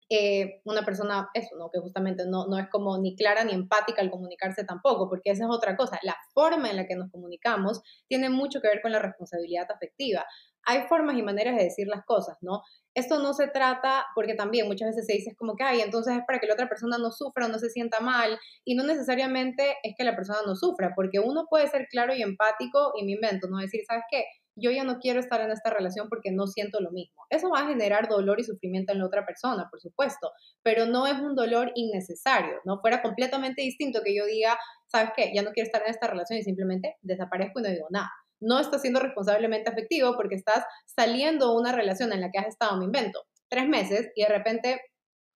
Eh, 0.07 0.61
una 0.65 0.85
persona, 0.85 1.29
eso, 1.33 1.55
¿no? 1.57 1.71
que 1.71 1.79
justamente 1.79 2.25
no, 2.27 2.45
no 2.45 2.59
es 2.59 2.69
como 2.69 2.99
ni 2.99 3.15
clara 3.15 3.43
ni 3.43 3.53
empática 3.53 4.03
al 4.03 4.11
comunicarse 4.11 4.63
tampoco, 4.63 5.09
porque 5.09 5.31
esa 5.31 5.45
es 5.45 5.49
otra 5.49 5.75
cosa. 5.75 5.99
La 6.03 6.15
forma 6.33 6.69
en 6.69 6.75
la 6.75 6.85
que 6.85 6.95
nos 6.95 7.09
comunicamos 7.11 7.81
tiene 8.07 8.29
mucho 8.29 8.61
que 8.61 8.67
ver 8.67 8.81
con 8.81 8.91
la 8.91 8.99
responsabilidad 8.99 9.65
afectiva. 9.71 10.25
Hay 10.63 10.83
formas 10.87 11.17
y 11.17 11.23
maneras 11.23 11.57
de 11.57 11.63
decir 11.63 11.87
las 11.87 12.05
cosas, 12.05 12.37
¿no? 12.41 12.61
Esto 12.95 13.19
no 13.19 13.33
se 13.33 13.47
trata, 13.47 14.05
porque 14.15 14.33
también 14.33 14.67
muchas 14.67 14.89
veces 14.89 15.05
se 15.05 15.13
dice 15.13 15.35
como 15.35 15.55
que, 15.55 15.65
ay, 15.65 15.81
entonces 15.81 16.15
es 16.17 16.23
para 16.25 16.39
que 16.39 16.47
la 16.47 16.53
otra 16.53 16.69
persona 16.69 16.97
no 16.97 17.11
sufra 17.11 17.45
o 17.45 17.49
no 17.49 17.59
se 17.59 17.69
sienta 17.69 17.99
mal, 17.99 18.39
y 18.63 18.75
no 18.75 18.83
necesariamente 18.83 19.75
es 19.83 19.93
que 19.97 20.05
la 20.05 20.15
persona 20.15 20.39
no 20.45 20.55
sufra, 20.55 20.93
porque 20.95 21.19
uno 21.19 21.45
puede 21.49 21.67
ser 21.67 21.87
claro 21.89 22.15
y 22.15 22.21
empático 22.21 22.93
y 22.97 23.05
me 23.05 23.11
invento, 23.11 23.47
no 23.49 23.57
decir, 23.57 23.81
¿sabes 23.85 24.03
qué? 24.09 24.23
Yo 24.57 24.71
ya 24.71 24.85
no 24.85 24.99
quiero 24.99 25.19
estar 25.19 25.41
en 25.41 25.51
esta 25.51 25.69
relación 25.69 26.07
porque 26.07 26.31
no 26.31 26.47
siento 26.47 26.79
lo 26.79 26.89
mismo. 26.91 27.23
Eso 27.29 27.49
va 27.49 27.59
a 27.59 27.67
generar 27.67 28.07
dolor 28.07 28.39
y 28.39 28.45
sufrimiento 28.45 28.93
en 28.93 28.99
la 28.99 29.07
otra 29.07 29.25
persona, 29.25 29.67
por 29.69 29.81
supuesto, 29.81 30.31
pero 30.63 30.85
no 30.85 31.05
es 31.05 31.19
un 31.19 31.35
dolor 31.35 31.73
innecesario, 31.75 32.61
¿no? 32.63 32.79
Fuera 32.79 33.01
completamente 33.01 33.61
distinto 33.61 34.01
que 34.01 34.15
yo 34.15 34.25
diga, 34.25 34.57
¿sabes 34.87 35.11
qué? 35.17 35.33
Ya 35.35 35.41
no 35.41 35.51
quiero 35.51 35.65
estar 35.65 35.81
en 35.81 35.89
esta 35.89 36.07
relación 36.07 36.39
y 36.39 36.43
simplemente 36.43 36.95
desaparezco 37.01 37.59
y 37.59 37.63
no 37.63 37.69
digo 37.69 37.87
nada 37.89 38.09
no 38.39 38.59
estás 38.59 38.81
siendo 38.81 38.99
responsablemente 38.99 39.69
afectivo 39.69 40.15
porque 40.15 40.35
estás 40.35 40.63
saliendo 40.85 41.55
una 41.55 41.71
relación 41.71 42.13
en 42.13 42.21
la 42.21 42.31
que 42.31 42.39
has 42.39 42.47
estado, 42.47 42.77
me 42.77 42.85
invento, 42.85 43.23
tres 43.49 43.67
meses 43.67 44.11
y 44.15 44.23
de 44.23 44.29
repente 44.29 44.81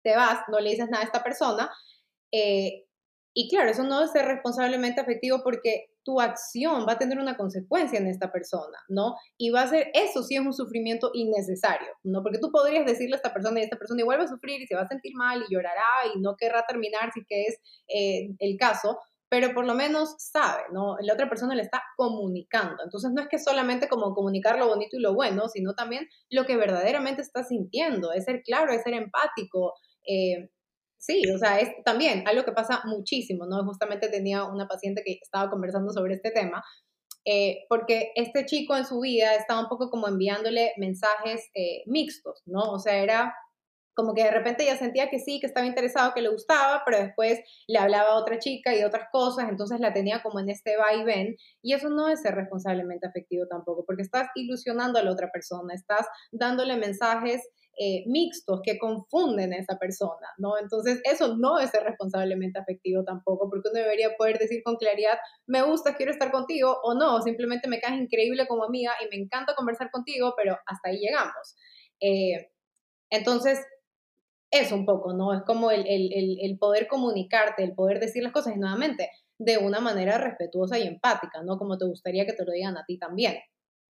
te 0.03 0.15
vas, 0.15 0.39
no 0.49 0.59
le 0.59 0.71
dices 0.71 0.89
nada 0.89 1.03
a 1.03 1.07
esta 1.07 1.23
persona. 1.23 1.69
Eh, 2.31 2.85
y 3.33 3.47
claro, 3.47 3.69
eso 3.69 3.83
no 3.83 4.03
es 4.03 4.11
ser 4.11 4.25
responsablemente 4.25 5.01
afectivo 5.01 5.41
porque 5.43 5.89
tu 6.03 6.19
acción 6.19 6.85
va 6.87 6.93
a 6.93 6.97
tener 6.97 7.19
una 7.19 7.37
consecuencia 7.37 7.99
en 7.99 8.07
esta 8.07 8.31
persona, 8.31 8.77
¿no? 8.87 9.15
Y 9.37 9.51
va 9.51 9.61
a 9.61 9.67
ser, 9.67 9.91
eso 9.93 10.23
sí 10.23 10.35
es 10.35 10.41
un 10.41 10.53
sufrimiento 10.53 11.11
innecesario, 11.13 11.89
¿no? 12.03 12.23
Porque 12.23 12.39
tú 12.39 12.51
podrías 12.51 12.85
decirle 12.85 13.15
a 13.15 13.17
esta 13.17 13.31
persona 13.31 13.59
y 13.59 13.63
esta 13.63 13.77
persona 13.77 14.01
igual 14.01 14.19
va 14.19 14.23
a 14.23 14.27
sufrir 14.27 14.61
y 14.61 14.67
se 14.67 14.75
va 14.75 14.81
a 14.81 14.87
sentir 14.87 15.13
mal 15.15 15.43
y 15.47 15.53
llorará 15.53 15.83
y 16.13 16.19
no 16.19 16.35
querrá 16.35 16.65
terminar 16.67 17.11
si 17.13 17.23
que 17.25 17.43
es 17.43 17.59
eh, 17.87 18.29
el 18.39 18.57
caso, 18.57 18.97
pero 19.29 19.53
por 19.53 19.65
lo 19.65 19.75
menos 19.75 20.15
sabe, 20.17 20.63
¿no? 20.71 20.97
La 21.01 21.13
otra 21.13 21.29
persona 21.29 21.55
le 21.55 21.61
está 21.61 21.83
comunicando. 21.95 22.83
Entonces 22.83 23.11
no 23.13 23.21
es 23.21 23.27
que 23.27 23.37
solamente 23.37 23.87
como 23.87 24.13
comunicar 24.13 24.57
lo 24.57 24.67
bonito 24.67 24.97
y 24.97 25.01
lo 25.01 25.13
bueno, 25.13 25.47
sino 25.47 25.75
también 25.75 26.07
lo 26.29 26.45
que 26.45 26.57
verdaderamente 26.57 27.21
está 27.21 27.43
sintiendo, 27.43 28.11
es 28.11 28.25
ser 28.25 28.41
claro, 28.43 28.73
es 28.73 28.81
ser 28.81 28.95
empático. 28.95 29.73
Eh, 30.07 30.49
sí, 30.97 31.21
o 31.33 31.37
sea, 31.37 31.59
es 31.59 31.69
también 31.85 32.27
algo 32.27 32.43
que 32.43 32.51
pasa 32.51 32.81
muchísimo, 32.85 33.45
¿no? 33.45 33.63
Justamente 33.65 34.09
tenía 34.09 34.45
una 34.45 34.67
paciente 34.67 35.03
que 35.05 35.19
estaba 35.21 35.49
conversando 35.51 35.91
sobre 35.91 36.15
este 36.15 36.31
tema, 36.31 36.63
eh, 37.25 37.65
porque 37.69 38.11
este 38.15 38.45
chico 38.45 38.75
en 38.75 38.85
su 38.85 38.99
vida 39.01 39.35
estaba 39.35 39.61
un 39.61 39.69
poco 39.69 39.91
como 39.91 40.07
enviándole 40.07 40.73
mensajes 40.77 41.49
eh, 41.53 41.83
mixtos, 41.85 42.41
¿no? 42.45 42.71
O 42.71 42.79
sea, 42.79 42.97
era 43.03 43.33
como 43.93 44.13
que 44.13 44.23
de 44.23 44.31
repente 44.31 44.63
ella 44.63 44.77
sentía 44.77 45.09
que 45.09 45.19
sí, 45.19 45.39
que 45.39 45.47
estaba 45.47 45.65
interesado, 45.65 46.13
que 46.13 46.21
le 46.21 46.29
gustaba, 46.29 46.83
pero 46.85 46.99
después 46.99 47.39
le 47.67 47.79
hablaba 47.79 48.09
a 48.09 48.15
otra 48.15 48.39
chica 48.39 48.75
y 48.75 48.83
otras 48.83 49.09
cosas, 49.11 49.49
entonces 49.49 49.79
la 49.79 49.93
tenía 49.93 50.21
como 50.23 50.39
en 50.39 50.49
este 50.49 50.77
va 50.77 50.93
y 50.93 51.03
ven, 51.03 51.35
y 51.61 51.73
eso 51.73 51.89
no 51.89 52.07
es 52.07 52.21
ser 52.21 52.35
responsablemente 52.35 53.07
afectivo 53.07 53.45
tampoco, 53.49 53.85
porque 53.85 54.03
estás 54.03 54.29
ilusionando 54.35 54.99
a 54.99 55.03
la 55.03 55.11
otra 55.11 55.29
persona, 55.31 55.73
estás 55.73 56.07
dándole 56.31 56.77
mensajes 56.77 57.41
eh, 57.81 58.03
mixtos 58.07 58.59
que 58.61 58.77
confunden 58.77 59.53
a 59.53 59.57
esa 59.57 59.77
persona, 59.77 60.27
¿no? 60.37 60.57
Entonces 60.57 60.99
eso 61.05 61.37
no 61.37 61.59
es 61.59 61.69
ser 61.69 61.83
responsablemente 61.83 62.59
afectivo 62.59 63.05
tampoco, 63.05 63.49
porque 63.49 63.69
uno 63.69 63.79
debería 63.79 64.17
poder 64.17 64.37
decir 64.37 64.61
con 64.63 64.75
claridad, 64.75 65.17
me 65.47 65.61
gusta, 65.61 65.95
quiero 65.95 66.11
estar 66.11 66.29
contigo, 66.29 66.77
o 66.83 66.93
no, 66.93 67.21
simplemente 67.21 67.69
me 67.69 67.79
caes 67.79 68.01
increíble 68.01 68.47
como 68.47 68.65
amiga 68.65 68.91
y 69.01 69.07
me 69.15 69.23
encanta 69.23 69.55
conversar 69.55 69.91
contigo, 69.91 70.33
pero 70.35 70.57
hasta 70.65 70.89
ahí 70.89 70.99
llegamos. 70.99 71.55
Eh, 72.01 72.51
entonces, 73.09 73.65
es 74.51 74.71
un 74.71 74.85
poco, 74.85 75.13
¿no? 75.13 75.33
Es 75.33 75.43
como 75.43 75.71
el, 75.71 76.57
poder 76.59 76.87
comunicarte, 76.87 77.63
el 77.63 77.73
poder 77.73 77.99
decir 77.99 78.23
las 78.23 78.33
cosas 78.33 78.55
y 78.55 78.59
nuevamente 78.59 79.09
de 79.37 79.57
una 79.57 79.79
manera 79.79 80.17
respetuosa 80.17 80.77
y 80.79 80.87
empática, 80.87 81.43
¿no? 81.43 81.57
Como 81.57 81.77
te 81.77 81.85
gustaría 81.85 82.25
que 82.25 82.33
te 82.33 82.45
lo 82.45 82.51
digan 82.51 82.77
a 82.77 82.83
ti 82.85 82.97
también. 82.97 83.37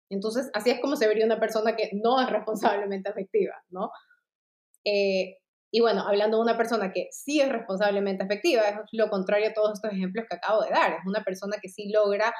Entonces, 0.09 0.49
así 0.53 0.69
es 0.69 0.79
como 0.79 0.95
se 0.95 1.07
vería 1.07 1.25
una 1.25 1.39
persona 1.39 1.75
que 1.75 1.91
no 1.93 2.21
es 2.21 2.29
responsablemente 2.29 3.09
afectiva, 3.09 3.55
¿no? 3.69 3.91
Eh, 4.85 5.37
y 5.71 5.81
bueno, 5.81 6.07
hablando 6.07 6.37
de 6.37 6.43
una 6.43 6.57
persona 6.57 6.93
que 6.93 7.09
sí 7.11 7.41
es 7.41 7.49
responsablemente 7.49 8.23
afectiva, 8.23 8.61
es 8.69 8.75
lo 8.93 9.09
contrario 9.09 9.49
a 9.49 9.53
todos 9.53 9.73
estos 9.73 9.91
ejemplos 9.91 10.25
que 10.29 10.37
acabo 10.37 10.63
de 10.63 10.69
dar. 10.69 10.93
Es 10.93 11.05
una 11.05 11.23
persona 11.23 11.57
que 11.61 11.69
sí 11.69 11.89
logra 11.91 12.33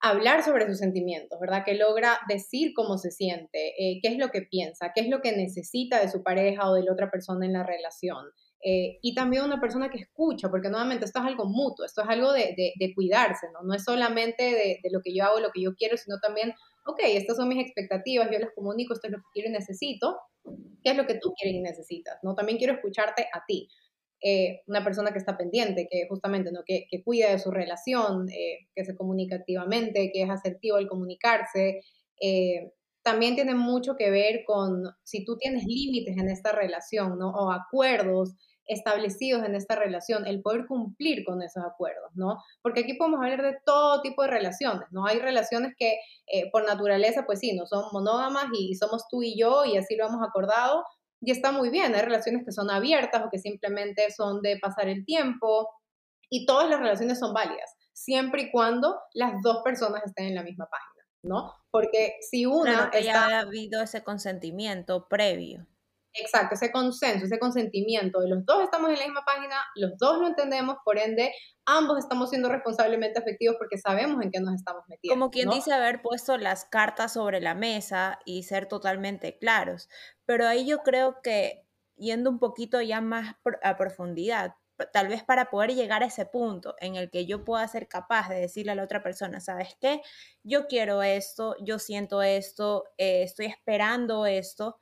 hablar 0.00 0.44
sobre 0.44 0.66
sus 0.66 0.78
sentimientos, 0.78 1.38
¿verdad? 1.40 1.64
Que 1.64 1.74
logra 1.74 2.18
decir 2.28 2.72
cómo 2.74 2.98
se 2.98 3.10
siente, 3.10 3.74
eh, 3.78 4.00
qué 4.02 4.08
es 4.08 4.18
lo 4.18 4.28
que 4.28 4.42
piensa, 4.42 4.92
qué 4.94 5.00
es 5.02 5.08
lo 5.08 5.20
que 5.20 5.32
necesita 5.32 6.00
de 6.00 6.08
su 6.08 6.22
pareja 6.22 6.70
o 6.70 6.74
de 6.74 6.84
la 6.84 6.92
otra 6.92 7.10
persona 7.10 7.46
en 7.46 7.52
la 7.52 7.64
relación. 7.64 8.26
Eh, 8.60 8.98
y 9.02 9.14
también 9.14 9.44
una 9.44 9.60
persona 9.60 9.88
que 9.88 9.98
escucha, 9.98 10.50
porque 10.50 10.68
nuevamente 10.68 11.04
esto 11.04 11.20
es 11.20 11.26
algo 11.26 11.44
mutuo, 11.44 11.84
esto 11.84 12.02
es 12.02 12.08
algo 12.08 12.32
de, 12.32 12.92
cuidarse, 12.94 13.46
¿no? 13.52 13.62
No 13.62 13.74
es 13.74 13.84
solamente 13.84 14.42
de, 14.42 14.80
de, 14.82 14.90
lo 14.90 15.00
que 15.00 15.14
yo 15.14 15.24
hago, 15.24 15.40
lo 15.40 15.50
que 15.50 15.62
yo 15.62 15.74
quiero, 15.74 15.96
sino 15.96 16.18
también, 16.18 16.52
ok, 16.86 17.00
estas 17.04 17.36
son 17.36 17.48
mis 17.48 17.64
expectativas, 17.64 18.28
yo 18.32 18.38
les 18.38 18.50
comunico, 18.54 18.94
esto 18.94 19.06
es 19.06 19.12
lo 19.12 19.18
que 19.18 19.30
quiero 19.32 19.48
y 19.48 19.52
necesito, 19.52 20.18
¿qué 20.82 20.90
es 20.90 20.96
lo 20.96 21.06
que 21.06 21.14
tú 21.14 21.32
quieres 21.38 21.58
y 21.58 21.60
necesitas? 21.60 22.18
¿no? 22.22 22.34
También 22.34 22.58
quiero 22.58 22.74
escucharte 22.74 23.28
a 23.32 23.44
ti. 23.46 23.68
Eh, 24.20 24.62
una 24.66 24.82
persona 24.82 25.12
que 25.12 25.18
está 25.18 25.36
pendiente, 25.36 25.86
que 25.88 26.08
justamente, 26.08 26.50
¿no? 26.50 26.60
que, 26.66 26.86
que 26.90 27.04
cuida 27.04 27.30
de 27.30 27.38
su 27.38 27.52
relación, 27.52 28.28
eh, 28.30 28.66
que 28.74 28.84
se 28.84 28.96
comunica 28.96 29.36
activamente, 29.36 30.10
que 30.12 30.22
es 30.22 30.30
asertivo 30.30 30.76
al 30.76 30.88
comunicarse. 30.88 31.82
Eh, 32.20 32.72
también 33.02 33.36
tiene 33.36 33.54
mucho 33.54 33.96
que 33.96 34.10
ver 34.10 34.42
con 34.44 34.82
si 35.04 35.24
tú 35.24 35.36
tienes 35.36 35.64
límites 35.64 36.16
en 36.16 36.28
esta 36.28 36.50
relación, 36.50 37.16
¿no? 37.16 37.30
O 37.30 37.52
acuerdos 37.52 38.34
establecidos 38.66 39.44
en 39.44 39.54
esta 39.54 39.76
relación, 39.76 40.26
el 40.26 40.42
poder 40.42 40.66
cumplir 40.66 41.24
con 41.24 41.40
esos 41.40 41.64
acuerdos, 41.64 42.10
¿no? 42.14 42.36
Porque 42.60 42.80
aquí 42.80 42.94
podemos 42.94 43.20
hablar 43.20 43.40
de 43.40 43.56
todo 43.64 44.02
tipo 44.02 44.22
de 44.22 44.28
relaciones, 44.28 44.88
¿no? 44.90 45.06
Hay 45.06 45.20
relaciones 45.20 45.74
que 45.78 45.96
por 46.52 46.66
naturaleza, 46.66 47.24
pues 47.24 47.38
sí, 47.38 47.54
no 47.56 47.66
son 47.66 47.84
monógamas 47.92 48.46
y 48.52 48.74
somos 48.74 49.08
tú 49.08 49.22
y 49.22 49.38
yo 49.38 49.64
y 49.64 49.78
así 49.78 49.96
lo 49.96 50.06
hemos 50.08 50.22
acordado, 50.22 50.84
y 51.20 51.30
está 51.30 51.52
muy 51.52 51.70
bien, 51.70 51.94
hay 51.94 52.02
relaciones 52.02 52.44
que 52.44 52.52
son 52.52 52.70
abiertas 52.70 53.22
o 53.24 53.30
que 53.30 53.38
simplemente 53.38 54.10
son 54.10 54.40
de 54.40 54.58
pasar 54.58 54.88
el 54.88 55.04
tiempo 55.04 55.68
y 56.30 56.46
todas 56.46 56.68
las 56.68 56.78
relaciones 56.78 57.18
son 57.18 57.32
válidas, 57.32 57.74
siempre 57.92 58.42
y 58.42 58.50
cuando 58.50 59.00
las 59.14 59.34
dos 59.42 59.62
personas 59.64 60.02
estén 60.04 60.26
en 60.26 60.34
la 60.34 60.42
misma 60.42 60.68
página, 60.70 61.04
¿no? 61.22 61.54
Porque 61.70 62.14
si 62.20 62.46
una... 62.46 62.90
que 62.90 63.02
ya 63.02 63.26
ha 63.26 63.40
habido 63.40 63.82
ese 63.82 64.04
consentimiento 64.04 65.08
previo. 65.08 65.66
Exacto, 66.14 66.54
ese 66.54 66.72
consenso, 66.72 67.26
ese 67.26 67.38
consentimiento 67.38 68.20
de 68.20 68.28
los 68.28 68.44
dos 68.44 68.64
estamos 68.64 68.90
en 68.90 68.98
la 68.98 69.04
misma 69.04 69.24
página, 69.24 69.56
los 69.76 69.96
dos 69.98 70.18
lo 70.18 70.26
entendemos, 70.26 70.78
por 70.84 70.98
ende, 70.98 71.32
ambos 71.64 71.98
estamos 71.98 72.30
siendo 72.30 72.48
responsablemente 72.48 73.20
afectivos 73.20 73.56
porque 73.58 73.78
sabemos 73.78 74.22
en 74.22 74.30
qué 74.30 74.40
nos 74.40 74.54
estamos 74.54 74.82
metiendo. 74.88 75.14
Como 75.14 75.30
quien 75.30 75.50
dice 75.50 75.72
haber 75.72 76.02
puesto 76.02 76.36
las 76.38 76.64
cartas 76.64 77.12
sobre 77.12 77.40
la 77.40 77.54
mesa 77.54 78.18
y 78.24 78.44
ser 78.44 78.66
totalmente 78.66 79.38
claros. 79.38 79.88
Pero 80.28 80.46
ahí 80.46 80.66
yo 80.66 80.80
creo 80.84 81.22
que 81.22 81.64
yendo 81.96 82.30
un 82.30 82.38
poquito 82.38 82.82
ya 82.82 83.00
más 83.00 83.36
a 83.62 83.76
profundidad, 83.78 84.54
tal 84.92 85.08
vez 85.08 85.24
para 85.24 85.50
poder 85.50 85.74
llegar 85.74 86.02
a 86.04 86.06
ese 86.06 86.26
punto 86.26 86.76
en 86.80 86.96
el 86.96 87.10
que 87.10 87.26
yo 87.26 87.44
pueda 87.44 87.66
ser 87.66 87.88
capaz 87.88 88.28
de 88.28 88.36
decirle 88.40 88.72
a 88.72 88.74
la 88.76 88.84
otra 88.84 89.02
persona, 89.02 89.40
¿sabes 89.40 89.76
qué? 89.80 90.02
Yo 90.44 90.68
quiero 90.68 91.02
esto, 91.02 91.56
yo 91.64 91.78
siento 91.80 92.22
esto, 92.22 92.84
eh, 92.98 93.22
estoy 93.24 93.46
esperando 93.46 94.26
esto 94.26 94.78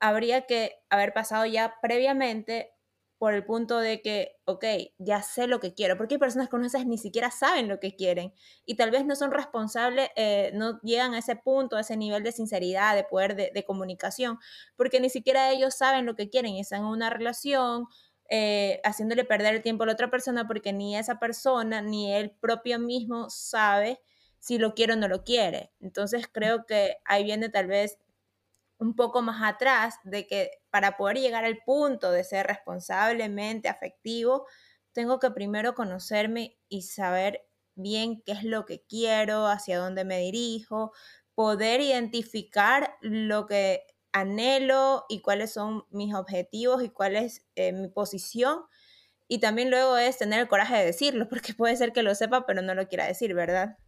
habría 0.00 0.46
que 0.46 0.80
haber 0.90 1.12
pasado 1.12 1.46
ya 1.46 1.76
previamente 1.80 2.72
por 3.22 3.34
el 3.34 3.44
punto 3.44 3.78
de 3.78 4.02
que, 4.02 4.40
ok, 4.46 4.64
ya 4.98 5.22
sé 5.22 5.46
lo 5.46 5.60
que 5.60 5.74
quiero, 5.74 5.96
porque 5.96 6.14
hay 6.14 6.18
personas 6.18 6.48
que 6.48 6.58
no 6.58 6.66
ni 6.86 6.98
siquiera 6.98 7.30
saben 7.30 7.68
lo 7.68 7.78
que 7.78 7.94
quieren 7.94 8.34
y 8.66 8.74
tal 8.74 8.90
vez 8.90 9.06
no 9.06 9.14
son 9.14 9.30
responsables, 9.30 10.08
eh, 10.16 10.50
no 10.54 10.80
llegan 10.82 11.14
a 11.14 11.20
ese 11.20 11.36
punto, 11.36 11.76
a 11.76 11.82
ese 11.82 11.96
nivel 11.96 12.24
de 12.24 12.32
sinceridad, 12.32 12.96
de 12.96 13.04
poder 13.04 13.36
de, 13.36 13.64
comunicación, 13.64 14.40
porque 14.74 14.98
ni 14.98 15.08
siquiera 15.08 15.52
ellos 15.52 15.76
saben 15.76 16.04
lo 16.04 16.16
que 16.16 16.30
quieren 16.30 16.54
y 16.54 16.60
están 16.62 16.80
en 16.80 16.86
una 16.86 17.10
relación 17.10 17.86
eh, 18.28 18.80
haciéndole 18.82 19.24
perder 19.24 19.54
el 19.54 19.62
tiempo 19.62 19.84
a 19.84 19.86
la 19.86 19.92
otra 19.92 20.10
persona 20.10 20.48
porque 20.48 20.72
ni 20.72 20.96
esa 20.96 21.20
persona 21.20 21.80
ni 21.80 22.12
él 22.12 22.32
propio 22.40 22.80
mismo 22.80 23.30
sabe 23.30 24.00
si 24.40 24.58
lo 24.58 24.74
quiere 24.74 24.94
o 24.94 24.96
no 24.96 25.06
lo 25.06 25.22
quiere. 25.22 25.70
Entonces 25.78 26.26
creo 26.26 26.66
que 26.66 26.96
ahí 27.04 27.22
viene 27.22 27.50
tal 27.50 27.68
vez 27.68 28.00
un 28.82 28.96
poco 28.96 29.22
más 29.22 29.40
atrás 29.42 29.94
de 30.02 30.26
que 30.26 30.50
para 30.70 30.96
poder 30.96 31.18
llegar 31.18 31.44
al 31.44 31.58
punto 31.64 32.10
de 32.10 32.24
ser 32.24 32.48
responsablemente 32.48 33.68
afectivo, 33.68 34.46
tengo 34.92 35.20
que 35.20 35.30
primero 35.30 35.74
conocerme 35.74 36.58
y 36.68 36.82
saber 36.82 37.46
bien 37.76 38.22
qué 38.26 38.32
es 38.32 38.42
lo 38.42 38.66
que 38.66 38.82
quiero, 38.82 39.46
hacia 39.46 39.78
dónde 39.78 40.04
me 40.04 40.18
dirijo, 40.18 40.92
poder 41.34 41.80
identificar 41.80 42.96
lo 43.00 43.46
que 43.46 43.86
anhelo 44.10 45.06
y 45.08 45.22
cuáles 45.22 45.52
son 45.52 45.84
mis 45.90 46.12
objetivos 46.14 46.82
y 46.82 46.90
cuál 46.90 47.14
es 47.14 47.46
eh, 47.54 47.72
mi 47.72 47.88
posición. 47.88 48.64
Y 49.28 49.38
también 49.38 49.70
luego 49.70 49.96
es 49.96 50.18
tener 50.18 50.40
el 50.40 50.48
coraje 50.48 50.76
de 50.76 50.86
decirlo, 50.86 51.28
porque 51.30 51.54
puede 51.54 51.76
ser 51.76 51.92
que 51.92 52.02
lo 52.02 52.14
sepa, 52.16 52.46
pero 52.46 52.62
no 52.62 52.74
lo 52.74 52.88
quiera 52.88 53.06
decir, 53.06 53.32
¿verdad? 53.32 53.78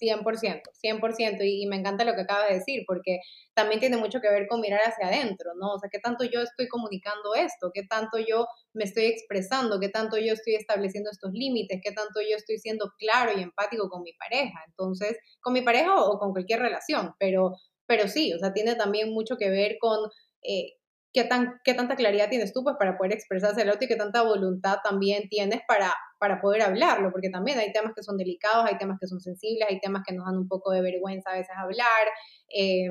100%, 0.00 0.62
100%, 0.82 1.44
y, 1.44 1.62
y 1.62 1.66
me 1.66 1.76
encanta 1.76 2.04
lo 2.04 2.14
que 2.14 2.22
acabas 2.22 2.48
de 2.48 2.54
decir, 2.56 2.84
porque 2.86 3.20
también 3.54 3.80
tiene 3.80 3.96
mucho 3.96 4.20
que 4.20 4.30
ver 4.30 4.46
con 4.46 4.60
mirar 4.60 4.80
hacia 4.84 5.08
adentro, 5.08 5.52
¿no? 5.56 5.74
O 5.74 5.78
sea, 5.78 5.88
qué 5.90 5.98
tanto 5.98 6.24
yo 6.24 6.40
estoy 6.40 6.68
comunicando 6.68 7.34
esto, 7.34 7.70
qué 7.72 7.82
tanto 7.82 8.18
yo 8.18 8.46
me 8.72 8.84
estoy 8.84 9.06
expresando, 9.06 9.80
qué 9.80 9.88
tanto 9.88 10.16
yo 10.18 10.32
estoy 10.32 10.54
estableciendo 10.54 11.10
estos 11.10 11.32
límites, 11.32 11.80
qué 11.82 11.92
tanto 11.92 12.20
yo 12.20 12.36
estoy 12.36 12.58
siendo 12.58 12.92
claro 12.98 13.32
y 13.36 13.42
empático 13.42 13.88
con 13.88 14.02
mi 14.02 14.12
pareja. 14.12 14.58
Entonces, 14.68 15.16
con 15.40 15.52
mi 15.52 15.62
pareja 15.62 15.96
o, 15.96 16.18
con 16.18 16.32
cualquier 16.32 16.60
relación, 16.60 17.14
pero, 17.18 17.56
pero 17.86 18.08
sí, 18.08 18.32
o 18.32 18.38
sea, 18.38 18.52
tiene 18.52 18.74
también 18.76 19.12
mucho 19.12 19.36
que 19.36 19.50
ver 19.50 19.76
con... 19.80 19.98
Eh, 20.42 20.74
¿Qué, 21.10 21.24
tan, 21.24 21.58
¿Qué 21.64 21.72
tanta 21.72 21.96
claridad 21.96 22.28
tienes 22.28 22.52
tú 22.52 22.62
pues, 22.62 22.76
para 22.78 22.98
poder 22.98 23.14
expresarse 23.14 23.62
al 23.62 23.70
otro 23.70 23.86
y 23.86 23.88
qué 23.88 23.96
tanta 23.96 24.22
voluntad 24.22 24.76
también 24.84 25.28
tienes 25.30 25.60
para 25.66 25.94
para 26.18 26.40
poder 26.40 26.62
hablarlo, 26.62 27.10
porque 27.12 27.30
también 27.30 27.58
hay 27.58 27.72
temas 27.72 27.92
que 27.94 28.02
son 28.02 28.16
delicados, 28.16 28.66
hay 28.68 28.78
temas 28.78 28.98
que 29.00 29.06
son 29.06 29.20
sensibles, 29.20 29.68
hay 29.68 29.80
temas 29.80 30.02
que 30.06 30.14
nos 30.14 30.26
dan 30.26 30.36
un 30.36 30.48
poco 30.48 30.72
de 30.72 30.82
vergüenza 30.82 31.30
a 31.30 31.38
veces 31.38 31.54
hablar. 31.56 32.08
Eh, 32.54 32.88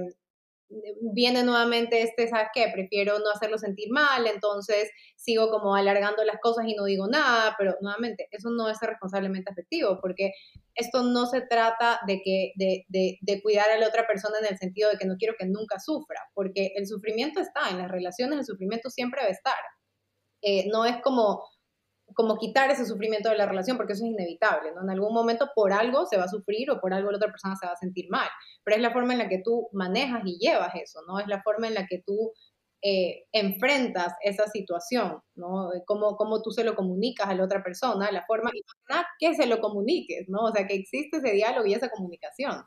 viene 1.13 1.43
nuevamente 1.43 2.01
este, 2.01 2.27
¿sabes 2.27 2.49
qué? 2.53 2.69
Prefiero 2.73 3.19
no 3.19 3.31
hacerlo 3.33 3.57
sentir 3.57 3.89
mal, 3.89 4.27
entonces 4.27 4.89
sigo 5.15 5.49
como 5.49 5.75
alargando 5.75 6.23
las 6.25 6.39
cosas 6.41 6.65
y 6.67 6.75
no 6.75 6.85
digo 6.85 7.07
nada, 7.07 7.55
pero 7.57 7.75
nuevamente, 7.81 8.27
eso 8.31 8.49
no 8.49 8.69
es 8.69 8.77
responsablemente 8.81 9.51
afectivo, 9.51 9.99
porque 10.01 10.31
esto 10.75 11.03
no 11.03 11.25
se 11.25 11.41
trata 11.41 11.99
de, 12.05 12.21
que, 12.21 12.51
de, 12.55 12.85
de, 12.89 13.17
de 13.21 13.41
cuidar 13.41 13.69
a 13.69 13.77
la 13.77 13.87
otra 13.87 14.05
persona 14.05 14.39
en 14.39 14.47
el 14.47 14.57
sentido 14.57 14.89
de 14.89 14.97
que 14.97 15.05
no 15.05 15.15
quiero 15.17 15.35
que 15.39 15.45
nunca 15.45 15.79
sufra, 15.79 16.19
porque 16.33 16.73
el 16.75 16.85
sufrimiento 16.85 17.39
está, 17.39 17.69
en 17.69 17.77
las 17.77 17.89
relaciones 17.89 18.39
el 18.39 18.45
sufrimiento 18.45 18.89
siempre 18.89 19.21
va 19.21 19.27
a 19.27 19.31
estar. 19.31 19.55
Eh, 20.41 20.67
no 20.71 20.85
es 20.85 21.01
como 21.01 21.43
como 22.13 22.37
quitar 22.37 22.71
ese 22.71 22.85
sufrimiento 22.85 23.29
de 23.29 23.37
la 23.37 23.45
relación, 23.45 23.77
porque 23.77 23.93
eso 23.93 24.05
es 24.05 24.11
inevitable, 24.11 24.71
¿no? 24.73 24.81
En 24.81 24.89
algún 24.89 25.13
momento 25.13 25.49
por 25.53 25.73
algo 25.73 26.05
se 26.05 26.17
va 26.17 26.23
a 26.23 26.29
sufrir 26.29 26.71
o 26.71 26.79
por 26.79 26.93
algo 26.93 27.11
la 27.11 27.17
otra 27.17 27.31
persona 27.31 27.55
se 27.55 27.65
va 27.65 27.73
a 27.73 27.77
sentir 27.77 28.07
mal, 28.09 28.27
pero 28.63 28.75
es 28.75 28.81
la 28.81 28.91
forma 28.91 29.13
en 29.13 29.19
la 29.19 29.29
que 29.29 29.41
tú 29.43 29.69
manejas 29.71 30.21
y 30.25 30.37
llevas 30.37 30.73
eso, 30.75 31.01
¿no? 31.07 31.19
Es 31.19 31.27
la 31.27 31.41
forma 31.43 31.67
en 31.67 31.73
la 31.73 31.85
que 31.85 32.01
tú 32.05 32.33
eh, 32.81 33.25
enfrentas 33.31 34.13
esa 34.21 34.47
situación, 34.47 35.19
¿no? 35.35 35.69
Cómo, 35.85 36.15
cómo 36.15 36.41
tú 36.41 36.51
se 36.51 36.63
lo 36.63 36.75
comunicas 36.75 37.27
a 37.27 37.33
la 37.33 37.43
otra 37.43 37.63
persona, 37.63 38.11
la 38.11 38.25
forma, 38.25 38.51
y 38.53 38.61
que 39.19 39.35
se 39.35 39.47
lo 39.47 39.59
comuniques, 39.59 40.29
¿no? 40.29 40.43
O 40.43 40.51
sea, 40.51 40.67
que 40.67 40.75
existe 40.75 41.17
ese 41.17 41.31
diálogo 41.31 41.65
y 41.65 41.73
esa 41.73 41.89
comunicación. 41.89 42.63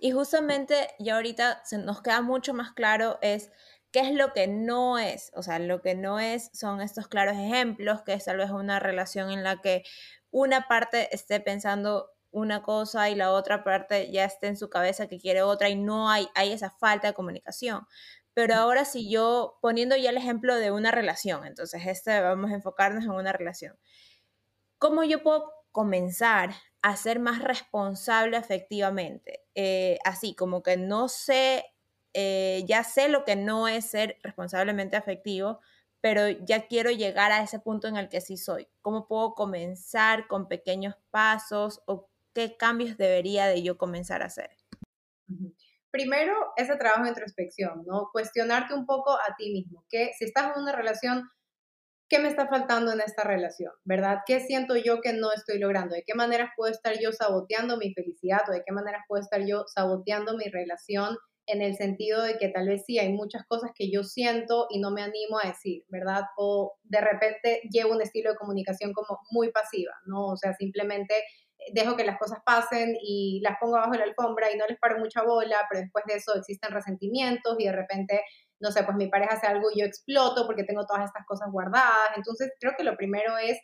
Y 0.00 0.12
justamente 0.12 0.88
ya 1.00 1.16
ahorita 1.16 1.62
se 1.64 1.78
nos 1.78 2.02
queda 2.02 2.22
mucho 2.22 2.54
más 2.54 2.72
claro 2.72 3.18
es 3.20 3.50
¿Qué 3.90 4.00
es 4.00 4.12
lo 4.12 4.32
que 4.32 4.46
no 4.46 4.98
es? 4.98 5.30
O 5.34 5.42
sea, 5.42 5.58
lo 5.58 5.80
que 5.80 5.94
no 5.94 6.20
es 6.20 6.50
son 6.52 6.80
estos 6.80 7.08
claros 7.08 7.36
ejemplos, 7.36 8.02
que 8.02 8.12
es 8.12 8.24
tal 8.24 8.36
vez 8.36 8.50
una 8.50 8.78
relación 8.80 9.30
en 9.30 9.42
la 9.42 9.60
que 9.62 9.82
una 10.30 10.68
parte 10.68 11.14
esté 11.14 11.40
pensando 11.40 12.10
una 12.30 12.62
cosa 12.62 13.08
y 13.08 13.14
la 13.14 13.32
otra 13.32 13.64
parte 13.64 14.10
ya 14.12 14.24
esté 14.24 14.48
en 14.48 14.56
su 14.56 14.68
cabeza 14.68 15.08
que 15.08 15.18
quiere 15.18 15.42
otra 15.42 15.70
y 15.70 15.76
no 15.76 16.10
hay, 16.10 16.28
hay 16.34 16.52
esa 16.52 16.70
falta 16.70 17.08
de 17.08 17.14
comunicación. 17.14 17.86
Pero 18.34 18.54
ahora 18.54 18.84
si 18.84 19.10
yo, 19.10 19.58
poniendo 19.62 19.96
ya 19.96 20.10
el 20.10 20.16
ejemplo 20.16 20.54
de 20.56 20.70
una 20.70 20.90
relación, 20.90 21.46
entonces 21.46 21.82
este 21.86 22.20
vamos 22.20 22.50
a 22.50 22.54
enfocarnos 22.54 23.04
en 23.04 23.10
una 23.10 23.32
relación. 23.32 23.78
¿Cómo 24.78 25.02
yo 25.02 25.22
puedo 25.22 25.52
comenzar 25.72 26.50
a 26.82 26.96
ser 26.96 27.18
más 27.18 27.42
responsable 27.42 28.36
efectivamente? 28.36 29.40
Eh, 29.54 29.98
así, 30.04 30.36
como 30.36 30.62
que 30.62 30.76
no 30.76 31.08
sé 31.08 31.64
eh, 32.20 32.64
ya 32.66 32.82
sé 32.82 33.08
lo 33.08 33.24
que 33.24 33.36
no 33.36 33.68
es 33.68 33.84
ser 33.84 34.18
responsablemente 34.24 34.96
afectivo, 34.96 35.60
pero 36.00 36.28
ya 36.28 36.66
quiero 36.66 36.90
llegar 36.90 37.30
a 37.30 37.44
ese 37.44 37.60
punto 37.60 37.86
en 37.86 37.96
el 37.96 38.08
que 38.08 38.20
sí 38.20 38.36
soy. 38.36 38.66
¿Cómo 38.82 39.06
puedo 39.06 39.34
comenzar 39.34 40.26
con 40.26 40.48
pequeños 40.48 40.96
pasos 41.12 41.80
o 41.86 42.10
qué 42.34 42.56
cambios 42.56 42.96
debería 42.96 43.46
de 43.46 43.62
yo 43.62 43.78
comenzar 43.78 44.22
a 44.22 44.26
hacer? 44.26 44.50
Primero, 45.92 46.34
ese 46.56 46.74
trabajo 46.74 47.04
de 47.04 47.10
introspección, 47.10 47.84
¿no? 47.86 48.08
Cuestionarte 48.12 48.74
un 48.74 48.84
poco 48.84 49.12
a 49.12 49.36
ti 49.38 49.52
mismo, 49.52 49.84
que 49.88 50.10
si 50.18 50.24
estás 50.24 50.56
en 50.56 50.62
una 50.62 50.72
relación, 50.72 51.22
¿qué 52.08 52.18
me 52.18 52.26
está 52.26 52.48
faltando 52.48 52.90
en 52.90 53.00
esta 53.00 53.22
relación? 53.22 53.70
¿Verdad? 53.84 54.22
¿Qué 54.26 54.40
siento 54.40 54.74
yo 54.74 55.00
que 55.02 55.12
no 55.12 55.32
estoy 55.32 55.60
logrando? 55.60 55.94
¿De 55.94 56.02
qué 56.04 56.16
maneras 56.16 56.50
puedo 56.56 56.72
estar 56.72 56.98
yo 57.00 57.12
saboteando 57.12 57.76
mi 57.76 57.94
felicidad 57.94 58.40
o 58.48 58.52
de 58.52 58.64
qué 58.66 58.72
maneras 58.72 59.02
puedo 59.06 59.22
estar 59.22 59.46
yo 59.46 59.66
saboteando 59.68 60.36
mi 60.36 60.48
relación 60.48 61.16
en 61.48 61.62
el 61.62 61.76
sentido 61.76 62.22
de 62.22 62.36
que 62.38 62.48
tal 62.48 62.68
vez 62.68 62.84
sí 62.86 62.98
hay 62.98 63.12
muchas 63.12 63.44
cosas 63.46 63.70
que 63.74 63.90
yo 63.90 64.04
siento 64.04 64.66
y 64.70 64.78
no 64.78 64.90
me 64.90 65.02
animo 65.02 65.38
a 65.42 65.48
decir, 65.48 65.82
¿verdad? 65.88 66.22
O 66.36 66.76
de 66.84 67.00
repente 67.00 67.62
llevo 67.70 67.94
un 67.94 68.02
estilo 68.02 68.30
de 68.30 68.36
comunicación 68.36 68.92
como 68.92 69.18
muy 69.30 69.50
pasiva, 69.50 69.92
¿no? 70.06 70.26
O 70.26 70.36
sea, 70.36 70.52
simplemente 70.54 71.14
dejo 71.72 71.96
que 71.96 72.04
las 72.04 72.18
cosas 72.18 72.38
pasen 72.44 72.96
y 73.02 73.40
las 73.42 73.56
pongo 73.58 73.76
abajo 73.76 73.92
de 73.92 73.98
la 73.98 74.04
alfombra 74.04 74.52
y 74.52 74.58
no 74.58 74.66
les 74.66 74.78
paro 74.78 74.98
mucha 74.98 75.22
bola, 75.22 75.56
pero 75.70 75.82
después 75.82 76.04
de 76.06 76.14
eso 76.14 76.34
existen 76.36 76.70
resentimientos 76.70 77.56
y 77.58 77.64
de 77.64 77.72
repente, 77.72 78.20
no 78.60 78.70
sé, 78.70 78.84
pues 78.84 78.96
mi 78.96 79.08
pareja 79.08 79.34
hace 79.34 79.46
algo 79.46 79.68
y 79.74 79.80
yo 79.80 79.86
exploto 79.86 80.46
porque 80.46 80.64
tengo 80.64 80.86
todas 80.86 81.06
estas 81.06 81.26
cosas 81.26 81.48
guardadas. 81.50 82.10
Entonces, 82.16 82.52
creo 82.60 82.74
que 82.76 82.84
lo 82.84 82.96
primero 82.96 83.38
es 83.38 83.58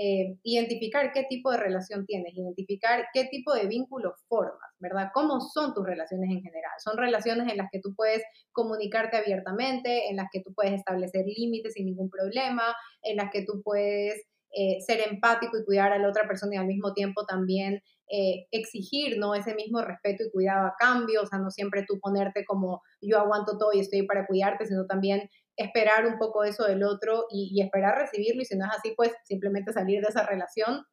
eh, 0.00 0.38
identificar 0.44 1.10
qué 1.12 1.24
tipo 1.28 1.50
de 1.50 1.56
relación 1.56 2.06
tienes, 2.06 2.32
identificar 2.32 3.06
qué 3.12 3.24
tipo 3.24 3.52
de 3.52 3.66
vínculos 3.66 4.14
formas, 4.28 4.70
¿verdad? 4.78 5.08
¿Cómo 5.12 5.40
son 5.40 5.74
tus 5.74 5.84
relaciones 5.84 6.30
en 6.30 6.40
general? 6.40 6.70
Son 6.78 6.96
relaciones 6.96 7.50
en 7.50 7.56
las 7.56 7.66
que 7.72 7.80
tú 7.80 7.96
puedes 7.96 8.22
comunicarte 8.52 9.16
abiertamente, 9.16 10.08
en 10.08 10.14
las 10.14 10.28
que 10.32 10.40
tú 10.40 10.54
puedes 10.54 10.74
establecer 10.74 11.24
límites 11.26 11.72
sin 11.72 11.86
ningún 11.86 12.10
problema, 12.10 12.76
en 13.02 13.16
las 13.16 13.32
que 13.32 13.44
tú 13.44 13.60
puedes 13.64 14.22
eh, 14.52 14.80
ser 14.86 15.00
empático 15.00 15.58
y 15.58 15.64
cuidar 15.64 15.92
a 15.92 15.98
la 15.98 16.08
otra 16.08 16.28
persona 16.28 16.54
y 16.54 16.58
al 16.58 16.66
mismo 16.66 16.94
tiempo 16.94 17.26
también 17.26 17.82
eh, 18.10 18.46
exigir 18.50 19.18
¿no? 19.18 19.34
ese 19.34 19.54
mismo 19.54 19.82
respeto 19.82 20.24
y 20.24 20.30
cuidado 20.30 20.66
a 20.66 20.74
cambio, 20.78 21.22
o 21.22 21.26
sea, 21.26 21.38
no 21.38 21.50
siempre 21.50 21.84
tú 21.86 22.00
ponerte 22.00 22.44
como 22.44 22.82
yo 23.02 23.18
aguanto 23.18 23.58
todo 23.58 23.72
y 23.72 23.80
estoy 23.80 24.06
para 24.06 24.26
cuidarte, 24.26 24.66
sino 24.66 24.86
también 24.86 25.28
esperar 25.56 26.06
un 26.06 26.18
poco 26.18 26.44
eso 26.44 26.64
del 26.64 26.84
otro 26.84 27.26
y, 27.30 27.60
esperar 27.60 27.98
recibirlo 27.98 28.42
y 28.42 28.44
si 28.44 28.56
no 28.56 28.64
es 28.64 28.72
así, 28.78 28.94
pues 28.96 29.12
simplemente 29.24 29.72
salir 29.72 30.00
de 30.00 30.08
esa 30.08 30.24
relación. 30.24 30.84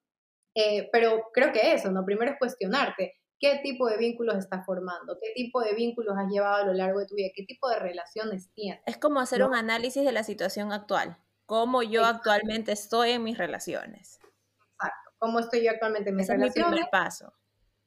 Eh, 0.55 0.89
pero 0.91 1.23
creo 1.33 1.51
que 1.51 1.73
eso, 1.73 1.91
¿no? 1.91 2.03
Primero 2.03 2.31
es 2.31 2.37
cuestionarte 2.39 3.13
qué 3.39 3.59
tipo 3.63 3.87
de 3.87 3.97
vínculos 3.97 4.37
estás 4.37 4.65
formando, 4.65 5.17
qué 5.21 5.31
tipo 5.35 5.61
de 5.61 5.73
vínculos 5.73 6.15
has 6.17 6.29
llevado 6.29 6.63
a 6.63 6.65
lo 6.65 6.73
largo 6.73 6.99
de 6.99 7.05
tu 7.05 7.15
vida, 7.15 7.29
qué 7.35 7.43
tipo 7.43 7.69
de 7.69 7.79
relaciones 7.79 8.51
tienes. 8.53 8.81
Es 8.85 8.97
como 8.97 9.19
hacer 9.19 9.43
un 9.43 9.55
análisis 9.55 10.03
de 10.03 10.11
la 10.11 10.23
situación 10.23 10.71
actual, 10.71 11.17
cómo 11.45 11.83
yo 11.83 12.05
actualmente 12.05 12.71
estoy 12.71 13.11
en 13.11 13.23
mis 13.23 13.37
relaciones. 13.37 14.19
Cómo 15.17 15.39
estoy 15.39 15.63
yo 15.63 15.71
actualmente 15.71 16.09
en 16.09 16.15
mis 16.15 16.27
relaciones. 16.27 16.55
Es 16.55 16.63
mi 16.63 16.71
primer 16.71 16.89
paso. 16.91 17.33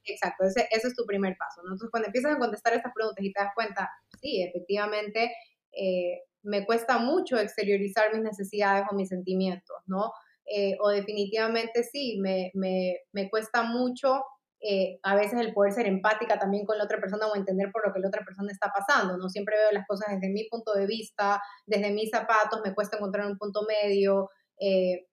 Exacto, 0.05 0.45
ese, 0.45 0.67
ese, 0.71 0.89
es 0.89 0.95
tu 0.95 1.05
primer 1.05 1.37
paso. 1.37 1.61
Entonces, 1.63 1.91
cuando 1.91 2.07
empiezas 2.07 2.35
a 2.35 2.39
contestar 2.39 2.73
estas 2.73 2.93
preguntas 2.95 3.23
y 3.25 3.33
te 3.33 3.41
das 3.41 3.53
cuenta, 3.55 3.91
sí, 4.21 4.43
efectivamente, 4.43 5.33
eh, 5.73 6.23
me 6.43 6.65
cuesta 6.65 6.99
mucho 6.99 7.39
exteriorizar 7.39 8.13
mis 8.13 8.23
necesidades 8.23 8.87
o 8.91 8.95
mis 8.95 9.09
sentimientos, 9.09 9.77
¿no? 9.87 10.13
Eh, 10.47 10.77
o 10.81 10.89
definitivamente 10.89 11.83
sí, 11.83 12.19
me, 12.21 12.51
me, 12.55 13.01
me 13.13 13.29
cuesta 13.29 13.65
mucho 13.65 14.25
eh, 14.61 14.99
a 15.05 15.15
veces 15.15 15.39
el 15.39 15.53
poder 15.53 15.73
ser 15.73 15.87
empática 15.87 16.39
también 16.39 16.67
con 16.67 16.79
la 16.79 16.85
otra 16.85 16.99
persona 16.99 17.29
o 17.29 17.37
entender 17.37 17.71
por 17.71 17.87
lo 17.87 17.93
que 17.93 18.01
la 18.01 18.09
otra 18.09 18.25
persona 18.25 18.51
está 18.51 18.73
pasando. 18.75 19.17
No 19.17 19.29
siempre 19.29 19.57
veo 19.57 19.73
las 19.73 19.87
cosas 19.87 20.09
desde 20.15 20.33
mi 20.33 20.49
punto 20.49 20.73
de 20.75 20.87
vista, 20.87 21.41
desde 21.67 21.93
mis 21.93 22.11
zapatos, 22.11 22.61
me 22.65 22.75
cuesta 22.75 22.97
encontrar 22.97 23.27
un 23.27 23.39
punto 23.39 23.63
medio, 23.69 24.31
eh, 24.59 25.07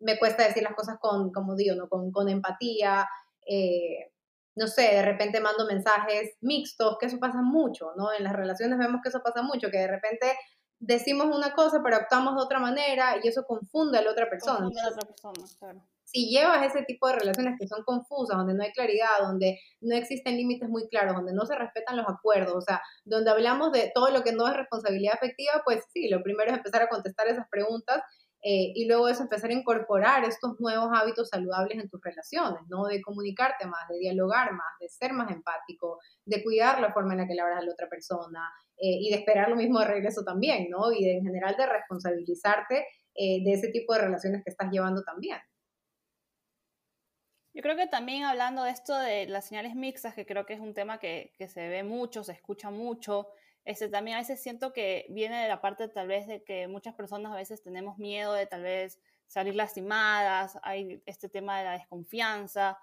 me 0.00 0.18
cuesta 0.18 0.44
decir 0.44 0.62
las 0.62 0.74
cosas 0.74 0.98
con, 1.00 1.32
como 1.32 1.54
digo, 1.54 1.76
¿no? 1.76 1.88
con, 1.88 2.10
con 2.10 2.28
empatía. 2.28 3.08
Eh, 3.46 4.12
no 4.56 4.66
sé, 4.66 4.82
de 4.82 5.02
repente 5.02 5.40
mando 5.40 5.66
mensajes 5.66 6.36
mixtos, 6.40 6.98
que 6.98 7.06
eso 7.06 7.18
pasa 7.18 7.40
mucho, 7.40 7.92
¿no? 7.96 8.12
En 8.12 8.24
las 8.24 8.34
relaciones 8.34 8.78
vemos 8.78 9.00
que 9.02 9.08
eso 9.08 9.22
pasa 9.22 9.42
mucho, 9.42 9.70
que 9.70 9.78
de 9.78 9.86
repente 9.86 10.36
decimos 10.78 11.26
una 11.34 11.54
cosa 11.54 11.80
pero 11.84 11.96
actuamos 11.96 12.34
de 12.34 12.42
otra 12.42 12.58
manera 12.58 13.16
y 13.22 13.28
eso 13.28 13.44
confunde 13.44 13.98
a 13.98 14.02
la 14.02 14.10
otra 14.10 14.28
persona. 14.28 14.58
Confunde 14.58 14.80
a 14.80 14.84
la 14.84 14.90
otra 14.90 15.08
persona, 15.08 15.44
claro 15.58 15.80
si 16.12 16.28
llevas 16.28 16.66
ese 16.66 16.84
tipo 16.84 17.06
de 17.06 17.16
relaciones 17.16 17.56
que 17.58 17.68
son 17.68 17.84
confusas, 17.84 18.36
donde 18.36 18.54
no 18.54 18.64
hay 18.64 18.72
claridad, 18.72 19.20
donde 19.20 19.60
no 19.80 19.94
existen 19.94 20.36
límites 20.36 20.68
muy 20.68 20.88
claros, 20.88 21.14
donde 21.14 21.32
no 21.32 21.46
se 21.46 21.54
respetan 21.54 21.96
los 21.96 22.06
acuerdos, 22.08 22.54
o 22.56 22.60
sea, 22.60 22.82
donde 23.04 23.30
hablamos 23.30 23.70
de 23.70 23.92
todo 23.94 24.10
lo 24.10 24.22
que 24.22 24.32
no 24.32 24.48
es 24.48 24.56
responsabilidad 24.56 25.14
afectiva, 25.14 25.62
pues 25.64 25.84
sí, 25.92 26.08
lo 26.08 26.22
primero 26.22 26.50
es 26.50 26.56
empezar 26.56 26.82
a 26.82 26.88
contestar 26.88 27.28
esas 27.28 27.48
preguntas 27.48 28.02
eh, 28.42 28.72
y 28.74 28.86
luego 28.86 29.08
es 29.08 29.20
empezar 29.20 29.50
a 29.50 29.54
incorporar 29.54 30.24
estos 30.24 30.58
nuevos 30.60 30.88
hábitos 30.94 31.28
saludables 31.28 31.78
en 31.78 31.90
tus 31.90 32.00
relaciones, 32.02 32.62
¿no? 32.68 32.86
De 32.86 33.02
comunicarte 33.02 33.66
más, 33.66 33.86
de 33.88 33.98
dialogar 33.98 34.52
más, 34.52 34.78
de 34.80 34.88
ser 34.88 35.12
más 35.12 35.30
empático, 35.30 35.98
de 36.24 36.42
cuidar 36.42 36.80
la 36.80 36.92
forma 36.92 37.12
en 37.12 37.20
la 37.20 37.26
que 37.26 37.34
le 37.34 37.42
hablas 37.42 37.58
a 37.58 37.64
la 37.64 37.72
otra 37.72 37.88
persona 37.88 38.50
eh, 38.78 38.96
y 38.98 39.10
de 39.10 39.16
esperar 39.16 39.50
lo 39.50 39.56
mismo 39.56 39.78
de 39.80 39.86
regreso 39.86 40.24
también, 40.24 40.70
¿no? 40.70 40.90
Y 40.90 41.04
de, 41.04 41.18
en 41.18 41.24
general 41.24 41.54
de 41.56 41.66
responsabilizarte 41.66 42.86
eh, 43.14 43.44
de 43.44 43.52
ese 43.52 43.68
tipo 43.68 43.92
de 43.92 44.00
relaciones 44.00 44.42
que 44.42 44.50
estás 44.50 44.70
llevando 44.70 45.02
también. 45.02 45.38
Yo 47.52 47.62
creo 47.62 47.76
que 47.76 47.88
también 47.88 48.22
hablando 48.22 48.62
de 48.62 48.70
esto 48.70 48.96
de 48.96 49.26
las 49.26 49.48
señales 49.48 49.74
mixtas, 49.74 50.14
que 50.14 50.24
creo 50.24 50.46
que 50.46 50.54
es 50.54 50.60
un 50.60 50.72
tema 50.72 50.98
que, 50.98 51.34
que 51.36 51.48
se 51.48 51.68
ve 51.68 51.82
mucho, 51.82 52.24
se 52.24 52.32
escucha 52.32 52.70
mucho, 52.70 53.28
este, 53.64 53.88
también 53.88 54.16
a 54.16 54.20
veces 54.20 54.42
siento 54.42 54.72
que 54.72 55.06
viene 55.10 55.42
de 55.42 55.48
la 55.48 55.60
parte 55.60 55.88
tal 55.88 56.08
vez 56.08 56.26
de 56.26 56.42
que 56.42 56.68
muchas 56.68 56.94
personas 56.94 57.32
a 57.32 57.36
veces 57.36 57.62
tenemos 57.62 57.98
miedo 57.98 58.32
de 58.32 58.46
tal 58.46 58.62
vez 58.62 58.98
salir 59.26 59.54
lastimadas, 59.54 60.58
hay 60.62 61.02
este 61.06 61.28
tema 61.28 61.58
de 61.58 61.64
la 61.64 61.72
desconfianza, 61.72 62.78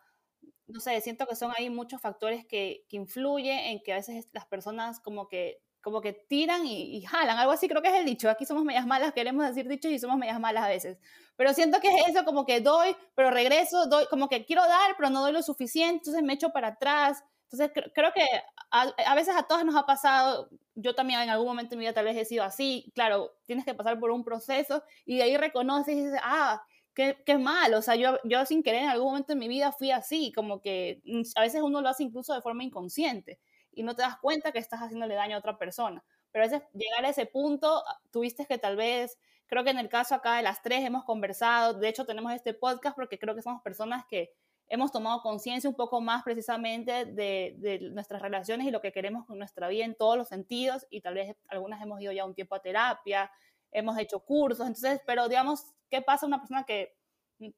no 0.68 0.80
sé, 0.80 1.00
siento 1.02 1.26
que 1.28 1.36
son 1.36 1.52
ahí 1.58 1.70
muchos 1.70 2.02
factores 2.02 2.46
que, 2.46 2.86
que 2.90 2.98
influyen 2.98 3.58
en 3.58 3.82
que 3.82 3.94
a 3.94 3.98
veces 3.98 4.28
las 4.34 4.46
personas 4.46 5.00
como 5.00 5.28
que 5.28 5.62
como 5.88 6.02
que 6.02 6.12
tiran 6.12 6.66
y, 6.66 7.02
jalan, 7.04 7.38
algo 7.38 7.54
así 7.54 7.70
creo 7.70 7.82
que 7.82 7.88
es 7.88 7.96
el 7.96 8.06
dicho, 8.06 8.30
aquí 8.30 8.46
somos 8.46 8.66
medias 8.66 8.86
malas, 8.86 9.14
queremos 9.14 9.48
decir 9.48 9.70
dichos 9.70 9.90
y 9.90 10.00
somos 10.00 10.18
medias 10.18 10.38
malas 10.38 10.66
a 10.66 10.68
veces, 10.68 10.98
pero 11.38 11.54
siento 11.54 11.80
que 11.80 11.88
es 11.88 12.10
eso, 12.10 12.26
como 12.26 12.46
que 12.46 12.60
doy, 12.60 12.94
pero 13.16 13.32
regreso, 13.32 13.88
doy, 13.88 14.06
como 14.10 14.28
que 14.28 14.44
quiero 14.44 14.64
dar, 14.64 14.96
pero 14.98 15.10
no 15.10 15.22
doy 15.22 15.32
lo 15.32 15.42
suficiente, 15.42 16.00
entonces 16.00 16.24
me 16.24 16.34
echo 16.34 16.50
para 16.50 16.70
atrás, 16.70 17.24
entonces 17.50 17.72
creo 17.94 18.12
que 18.14 18.26
a, 18.72 19.16
veces 19.16 19.36
a 19.36 19.44
todos 19.44 19.64
nos 19.64 19.76
ha 19.76 19.86
pasado, 19.86 20.50
yo 20.76 20.94
también 20.96 21.22
en 21.22 21.30
algún 21.30 21.48
momento 21.48 21.72
de 21.72 21.78
mi 21.78 21.86
vida 21.86 21.94
tal 21.94 22.06
vez 22.06 22.18
he 22.18 22.26
sido 22.26 22.44
así, 22.44 22.92
claro, 22.94 23.32
tienes 23.46 23.64
que 23.64 23.74
pasar 23.74 24.00
por 24.00 24.12
un 24.12 24.26
proceso 24.26 24.84
y 25.06 25.18
de 25.18 25.24
ahí 25.24 25.38
reconoces 25.38 25.96
y 25.96 26.04
dices, 26.04 26.20
ah, 26.24 26.62
qué, 26.94 27.18
qué 27.26 27.38
mal, 27.38 27.74
o 27.74 27.82
sea, 27.82 27.96
yo, 27.96 28.20
yo 28.26 28.46
sin 28.46 28.64
querer 28.64 28.84
en 28.84 28.90
algún 28.90 29.08
momento 29.08 29.32
de 29.34 29.40
mi 29.40 29.48
vida 29.48 29.72
fui 29.72 29.92
así, 29.92 30.34
como 30.34 30.60
que 30.62 31.02
mm, 31.06 31.22
a 31.36 31.42
veces 31.42 31.62
uno 31.62 31.82
lo 31.82 31.88
hace 31.88 32.04
incluso 32.04 32.34
de 32.34 32.42
forma 32.42 32.66
inconsciente 32.66 33.40
y 33.72 33.84
no 33.84 33.96
te 33.96 34.02
das 34.02 34.18
cuenta 34.18 34.52
que 34.52 34.60
estás 34.60 34.82
haciéndole 34.82 35.16
daño 35.16 35.38
a 35.38 35.40
otra 35.40 35.58
persona. 35.58 36.04
Pero 36.32 36.44
a 36.44 36.48
veces 36.48 36.68
llegar 36.74 37.06
a 37.06 37.10
ese 37.10 37.28
punto, 37.28 37.84
tuviste 38.12 38.46
que 38.46 38.58
tal 38.58 38.76
vez, 38.76 39.18
creo 39.46 39.64
que 39.64 39.70
en 39.70 39.78
el 39.78 39.88
caso 39.88 40.16
acá 40.16 40.36
de 40.36 40.44
las 40.44 40.62
tres 40.62 40.84
hemos 40.84 41.06
conversado, 41.06 41.76
de 41.76 41.88
hecho 41.88 42.06
tenemos 42.06 42.34
este 42.34 42.54
podcast 42.54 42.96
porque 42.96 43.18
creo 43.18 43.36
que 43.36 43.42
somos 43.42 43.62
personas 43.62 44.04
que 44.10 44.32
hemos 44.70 44.92
tomado 44.92 45.22
conciencia 45.22 45.70
un 45.70 45.76
poco 45.76 46.02
más 46.02 46.24
precisamente 46.24 47.06
de, 47.06 47.56
de, 47.58 47.80
nuestras 47.92 48.22
relaciones 48.22 48.68
y 48.68 48.72
lo 48.72 48.82
que 48.82 48.92
queremos 48.92 49.26
con 49.26 49.38
nuestra 49.38 49.68
vida 49.68 49.86
en 49.86 49.96
todos 49.96 50.18
los 50.18 50.28
sentidos 50.28 50.86
y 50.90 51.02
tal 51.02 51.16
vez 51.16 51.36
algunas 51.48 51.82
hemos 51.82 52.02
ido 52.02 52.12
ya 52.12 52.26
un 52.26 52.36
tiempo 52.36 52.56
a 52.56 52.62
terapia, 52.62 53.32
hemos 53.72 53.98
hecho 53.98 54.20
cursos, 54.20 54.66
entonces, 54.68 55.02
pero 55.06 55.28
digamos, 55.28 55.64
¿qué 55.90 56.02
pasa 56.02 56.26
a 56.26 56.28
una 56.28 56.40
persona 56.40 56.64
que 56.64 56.96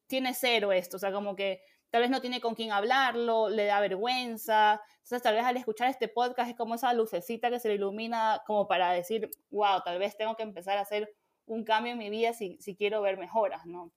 tiene 0.06 0.34
cero 0.34 0.72
esto? 0.72 0.96
O 0.96 1.00
sea, 1.00 1.12
como 1.12 1.34
que 1.34 1.62
tal 1.90 2.02
vez 2.02 2.10
no 2.10 2.20
tiene 2.20 2.40
con 2.40 2.54
quién 2.54 2.72
hablarlo, 2.72 3.48
le 3.48 3.66
da 3.66 3.80
vergüenza. 3.80 4.80
Entonces, 5.02 5.22
tal 5.22 5.34
vez 5.34 5.44
al 5.44 5.56
escuchar 5.56 5.88
este 5.88 6.08
podcast 6.08 6.50
es 6.50 6.56
como 6.56 6.76
esa 6.76 6.92
lucecita 6.94 7.50
que 7.50 7.58
se 7.58 7.68
le 7.68 7.74
ilumina 7.74 8.42
como 8.46 8.66
para 8.68 8.92
decir, 8.92 9.30
wow, 9.50 9.82
tal 9.84 9.98
vez 9.98 10.16
tengo 10.16 10.36
que 10.36 10.44
empezar 10.44 10.78
a 10.78 10.82
hacer 10.82 11.12
un 11.46 11.64
cambio 11.64 11.92
en 11.92 11.98
mi 11.98 12.10
vida 12.10 12.32
si, 12.32 12.56
si 12.60 12.76
quiero 12.76 13.02
ver 13.02 13.18
mejoras, 13.18 13.66
¿no? 13.66 13.90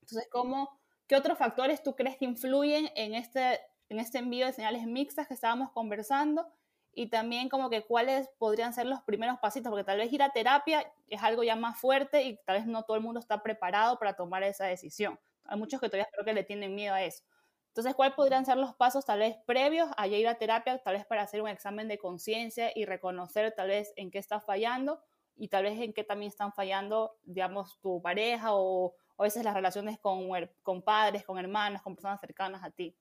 Entonces, 0.00 0.28
¿cómo, 0.30 0.80
¿qué 1.08 1.16
otros 1.16 1.38
factores 1.38 1.82
tú 1.82 1.96
crees 1.96 2.16
que 2.16 2.26
influyen 2.26 2.90
en 2.94 3.14
este, 3.14 3.60
en 3.88 3.98
este 3.98 4.18
envío 4.18 4.46
de 4.46 4.52
señales 4.52 4.86
mixtas 4.86 5.26
que 5.26 5.34
estábamos 5.34 5.72
conversando? 5.72 6.46
Y 6.92 7.08
también 7.08 7.48
como 7.48 7.70
que 7.70 7.84
cuáles 7.84 8.28
podrían 8.38 8.72
ser 8.74 8.86
los 8.86 9.00
primeros 9.02 9.38
pasitos, 9.38 9.70
porque 9.70 9.84
tal 9.84 9.98
vez 9.98 10.12
ir 10.12 10.22
a 10.22 10.30
terapia 10.30 10.92
es 11.08 11.22
algo 11.22 11.42
ya 11.42 11.56
más 11.56 11.80
fuerte 11.80 12.22
y 12.24 12.38
tal 12.44 12.58
vez 12.58 12.66
no 12.66 12.82
todo 12.82 12.96
el 12.96 13.02
mundo 13.02 13.20
está 13.20 13.42
preparado 13.42 13.98
para 13.98 14.14
tomar 14.14 14.42
esa 14.42 14.66
decisión. 14.66 15.18
Hay 15.44 15.58
muchos 15.58 15.80
que 15.80 15.88
todavía 15.88 16.08
creo 16.12 16.24
que 16.24 16.34
le 16.34 16.44
tienen 16.44 16.74
miedo 16.74 16.94
a 16.94 17.02
eso. 17.02 17.24
Entonces, 17.68 17.94
¿cuáles 17.94 18.16
podrían 18.16 18.44
ser 18.44 18.56
los 18.56 18.74
pasos 18.74 19.06
tal 19.06 19.20
vez 19.20 19.36
previos 19.46 19.88
a 19.96 20.08
ir 20.08 20.26
a 20.26 20.34
terapia, 20.34 20.78
tal 20.78 20.94
vez 20.94 21.06
para 21.06 21.22
hacer 21.22 21.40
un 21.40 21.48
examen 21.48 21.86
de 21.86 21.98
conciencia 21.98 22.72
y 22.74 22.84
reconocer 22.84 23.54
tal 23.54 23.68
vez 23.68 23.92
en 23.96 24.10
qué 24.10 24.18
está 24.18 24.40
fallando 24.40 25.00
y 25.36 25.48
tal 25.48 25.62
vez 25.62 25.78
en 25.80 25.92
qué 25.92 26.02
también 26.02 26.30
están 26.30 26.52
fallando, 26.52 27.16
digamos, 27.22 27.78
tu 27.80 28.02
pareja 28.02 28.48
o, 28.54 28.94
a 29.18 29.24
veces 29.24 29.44
las 29.44 29.54
relaciones 29.54 29.98
con, 29.98 30.28
con 30.62 30.82
padres, 30.82 31.24
con 31.24 31.38
hermanos, 31.38 31.82
con 31.82 31.94
personas 31.94 32.20
cercanas 32.20 32.62
a 32.64 32.70
ti? 32.70 32.96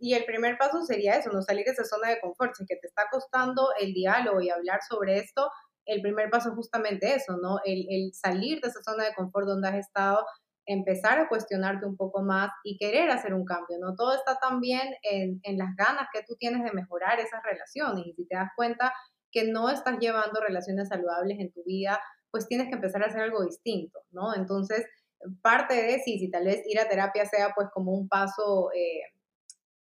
Y 0.00 0.14
el 0.14 0.24
primer 0.24 0.58
paso 0.58 0.82
sería 0.82 1.14
eso, 1.14 1.30
no 1.30 1.42
salir 1.42 1.64
de 1.64 1.70
esa 1.70 1.84
zona 1.84 2.08
de 2.08 2.20
confort. 2.20 2.54
Si 2.56 2.66
que 2.66 2.76
te 2.76 2.88
está 2.88 3.04
costando 3.10 3.68
el 3.78 3.94
diálogo 3.94 4.40
y 4.40 4.50
hablar 4.50 4.80
sobre 4.82 5.18
esto, 5.18 5.48
el 5.84 6.02
primer 6.02 6.28
paso 6.28 6.48
es 6.48 6.56
justamente 6.56 7.14
eso, 7.14 7.36
¿no? 7.36 7.60
El, 7.64 7.86
el 7.88 8.12
salir 8.12 8.60
de 8.60 8.68
esa 8.68 8.82
zona 8.82 9.04
de 9.04 9.14
confort 9.14 9.46
donde 9.46 9.68
has 9.68 9.76
estado, 9.76 10.26
empezar 10.66 11.20
a 11.20 11.28
cuestionarte 11.28 11.86
un 11.86 11.96
poco 11.96 12.22
más 12.22 12.50
y 12.64 12.76
querer 12.76 13.08
hacer 13.10 13.32
un 13.32 13.44
cambio, 13.44 13.78
¿no? 13.78 13.94
Todo 13.94 14.14
está 14.14 14.36
también 14.38 14.96
en, 15.02 15.38
en 15.44 15.58
las 15.58 15.76
ganas 15.76 16.08
que 16.12 16.24
tú 16.26 16.34
tienes 16.34 16.64
de 16.64 16.72
mejorar 16.72 17.20
esas 17.20 17.40
relaciones 17.44 18.04
y 18.04 18.12
si 18.14 18.26
te 18.26 18.34
das 18.34 18.50
cuenta 18.56 18.92
que 19.30 19.44
no 19.44 19.70
estás 19.70 19.98
llevando 20.00 20.40
relaciones 20.40 20.88
saludables 20.88 21.38
en 21.38 21.52
tu 21.52 21.62
vida, 21.64 22.00
pues 22.32 22.48
tienes 22.48 22.68
que 22.68 22.74
empezar 22.74 23.04
a 23.04 23.06
hacer 23.06 23.20
algo 23.20 23.44
distinto, 23.44 24.00
¿no? 24.10 24.34
Entonces, 24.34 24.84
parte 25.42 25.74
de 25.74 25.98
sí, 26.00 26.18
si 26.18 26.30
tal 26.30 26.44
vez 26.44 26.62
ir 26.66 26.78
a 26.78 26.88
terapia 26.88 27.26
sea 27.26 27.52
pues 27.54 27.68
como 27.72 27.92
un 27.92 28.08
paso 28.08 28.70
eh, 28.74 29.02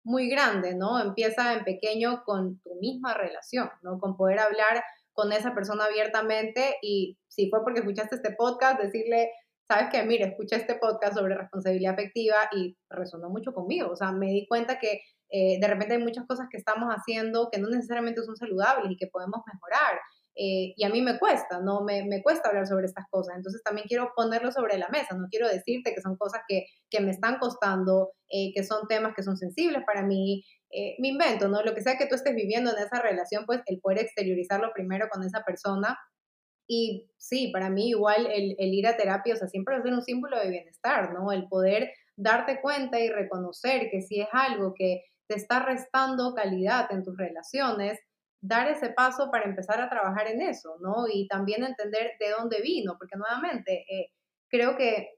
muy 0.04 0.30
grande, 0.30 0.76
¿no? 0.76 1.00
Empieza 1.00 1.54
en 1.54 1.64
pequeño 1.64 2.24
con 2.24 2.60
tu 2.62 2.76
misma 2.76 3.14
relación, 3.14 3.70
¿no? 3.82 4.00
Con 4.00 4.18
poder 4.18 4.40
hablar 4.40 4.84
con 5.14 5.32
esa 5.34 5.54
persona 5.54 5.86
abiertamente 5.86 6.78
y 6.82 7.18
si 7.28 7.50
fue 7.50 7.64
porque 7.64 7.80
escuchaste 7.80 8.16
este 8.16 8.32
podcast, 8.32 8.82
decirle, 8.82 9.30
sabes 9.68 9.90
que, 9.92 10.04
mire, 10.04 10.26
escuché 10.26 10.56
este 10.56 10.76
podcast 10.76 11.16
sobre 11.16 11.36
responsabilidad 11.36 11.94
afectiva 11.94 12.38
y 12.52 12.78
resonó 12.90 13.30
mucho 13.30 13.54
conmigo. 13.54 13.92
O 13.92 13.96
sea, 13.96 14.12
me 14.12 14.28
di 14.28 14.48
cuenta 14.48 14.80
que 14.80 15.02
eh, 15.30 15.60
de 15.60 15.68
repente 15.68 15.96
hay 15.96 16.04
muchas 16.04 16.26
cosas 16.26 16.48
que 16.50 16.58
estamos 16.58 16.90
haciendo 16.90 17.50
que 17.52 17.60
no 17.60 17.70
necesariamente 17.70 18.24
son 18.24 18.36
saludables 18.36 18.92
y 18.92 18.98
que 18.98 19.08
podemos 19.08 19.42
mejorar. 19.46 20.00
Eh, 20.36 20.74
y 20.78 20.84
a 20.86 20.90
mí 20.90 21.02
me 21.02 21.20
cuesta, 21.20 21.60
¿no? 21.60 21.84
Me, 21.84 22.06
me, 22.06 22.24
cuesta 22.24 22.50
hablar 22.50 22.66
sobre 22.68 22.86
estas 22.86 23.06
cosas. 23.10 23.36
Entonces 23.36 23.62
también 23.64 23.88
quiero 23.88 24.12
ponerlo 24.16 24.52
sobre 24.52 24.78
la 24.78 24.88
mesa, 24.90 25.16
no 25.16 25.28
quiero 25.30 25.48
decirte 25.48 25.94
que 25.94 26.02
son 26.02 26.16
cosas 26.16 26.42
que, 26.48 26.66
que 26.90 27.02
me 27.02 27.12
están 27.12 27.38
costando, 27.38 28.12
eh, 28.30 28.52
que 28.54 28.64
son 28.64 28.88
temas 28.88 29.14
que 29.16 29.24
son 29.24 29.38
sensibles 29.38 29.84
para 29.86 30.04
mí. 30.04 30.44
me 31.00 31.10
invento, 31.10 31.50
¿no? 31.50 31.62
Lo 31.64 31.76
que 31.76 31.82
sea 31.82 31.98
que 31.98 32.08
tú 32.08 32.16
estés 32.16 32.34
viviendo 32.34 32.72
en 32.72 32.84
esa 32.84 33.02
relación, 33.02 33.46
pues 33.46 33.62
el 33.66 33.80
poder 33.82 34.00
exteriorizarlo 34.00 34.72
primero 34.74 35.10
con 35.10 35.24
esa 35.24 35.44
persona 35.44 35.98
y 36.74 37.12
sí, 37.18 37.50
para 37.52 37.70
mí 37.70 37.90
igual 37.90 38.28
el, 38.32 38.56
ir 38.58 38.88
a 38.88 38.96
terapia, 38.96 39.34
o 39.34 39.38
sea, 39.38 39.50
siempre 39.50 39.76
va 39.76 39.82
a 39.82 39.84
ser 39.84 39.92
un 39.92 40.02
símbolo 40.02 40.40
de 40.40 40.50
bienestar, 40.50 41.14
¿no? 41.14 41.34
El 41.34 41.50
poder 41.50 41.92
darte 42.16 42.62
cuenta 42.62 42.98
y 42.98 43.10
reconocer 43.10 43.90
que 43.92 44.02
si 44.02 44.22
es 44.22 44.30
algo 44.32 44.74
que 44.74 45.04
te 45.28 45.36
está 45.36 45.66
restando 45.66 46.34
calidad 46.34 46.90
en 46.92 47.04
tus 47.04 47.18
relaciones, 47.18 48.00
dar 48.42 48.68
ese 48.68 48.90
paso 48.90 49.30
para 49.32 49.46
empezar 49.46 49.80
a 49.80 49.90
trabajar 49.90 50.28
en 50.28 50.42
eso, 50.42 50.78
¿no? 50.82 51.06
Y 51.12 51.28
también 51.28 51.64
entender 51.64 52.14
de 52.20 52.32
dónde 52.32 52.62
vino, 52.62 52.96
porque 52.98 53.18
nuevamente 53.18 53.86
eh, 53.90 54.12
creo 54.50 54.76
que 54.76 55.16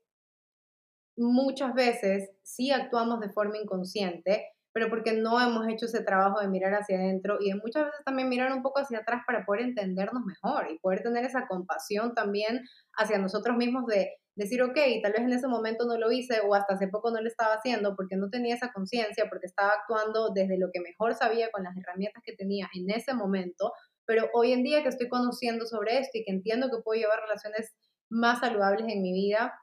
muchas 1.15 1.73
veces 1.73 2.31
sí 2.43 2.71
actuamos 2.71 3.19
de 3.19 3.31
forma 3.31 3.57
inconsciente, 3.57 4.47
pero 4.73 4.89
porque 4.89 5.13
no 5.13 5.39
hemos 5.39 5.67
hecho 5.67 5.85
ese 5.85 6.03
trabajo 6.03 6.39
de 6.41 6.47
mirar 6.47 6.73
hacia 6.73 6.97
adentro 6.97 7.37
y 7.39 7.49
de 7.49 7.55
muchas 7.55 7.85
veces 7.85 8.03
también 8.03 8.27
mirar 8.27 8.51
un 8.51 8.63
poco 8.63 8.79
hacia 8.79 8.99
atrás 8.99 9.21
para 9.25 9.45
poder 9.45 9.61
entendernos 9.61 10.23
mejor 10.25 10.67
y 10.71 10.79
poder 10.79 11.03
tener 11.03 11.23
esa 11.25 11.47
compasión 11.47 12.15
también 12.15 12.61
hacia 12.93 13.19
nosotros 13.19 13.55
mismos 13.55 13.85
de 13.85 14.17
decir, 14.35 14.61
ok, 14.63 14.77
tal 15.01 15.11
vez 15.13 15.21
en 15.21 15.33
ese 15.33 15.47
momento 15.47 15.85
no 15.85 15.97
lo 15.97 16.11
hice 16.11 16.41
o 16.41 16.55
hasta 16.55 16.75
hace 16.75 16.87
poco 16.87 17.11
no 17.11 17.21
lo 17.21 17.27
estaba 17.27 17.55
haciendo 17.55 17.95
porque 17.95 18.15
no 18.15 18.29
tenía 18.29 18.55
esa 18.55 18.71
conciencia, 18.71 19.25
porque 19.29 19.45
estaba 19.45 19.71
actuando 19.71 20.31
desde 20.33 20.57
lo 20.57 20.69
que 20.71 20.81
mejor 20.81 21.15
sabía 21.15 21.51
con 21.51 21.63
las 21.63 21.75
herramientas 21.77 22.23
que 22.25 22.35
tenía 22.35 22.69
en 22.73 22.89
ese 22.89 23.13
momento, 23.13 23.73
pero 24.05 24.29
hoy 24.33 24.53
en 24.53 24.63
día 24.63 24.83
que 24.83 24.89
estoy 24.89 25.07
conociendo 25.09 25.65
sobre 25.65 25.99
esto 25.99 26.17
y 26.17 26.23
que 26.23 26.31
entiendo 26.31 26.69
que 26.69 26.81
puedo 26.83 26.99
llevar 26.99 27.21
relaciones 27.21 27.73
más 28.09 28.39
saludables 28.39 28.87
en 28.87 29.01
mi 29.01 29.13
vida, 29.13 29.53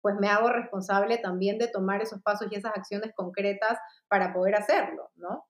pues 0.00 0.16
me 0.20 0.28
hago 0.28 0.50
responsable 0.50 1.18
también 1.18 1.58
de 1.58 1.68
tomar 1.68 2.02
esos 2.02 2.22
pasos 2.22 2.48
y 2.50 2.56
esas 2.56 2.72
acciones 2.76 3.12
concretas 3.14 3.78
para 4.08 4.32
poder 4.32 4.54
hacerlo, 4.54 5.10
¿no? 5.16 5.47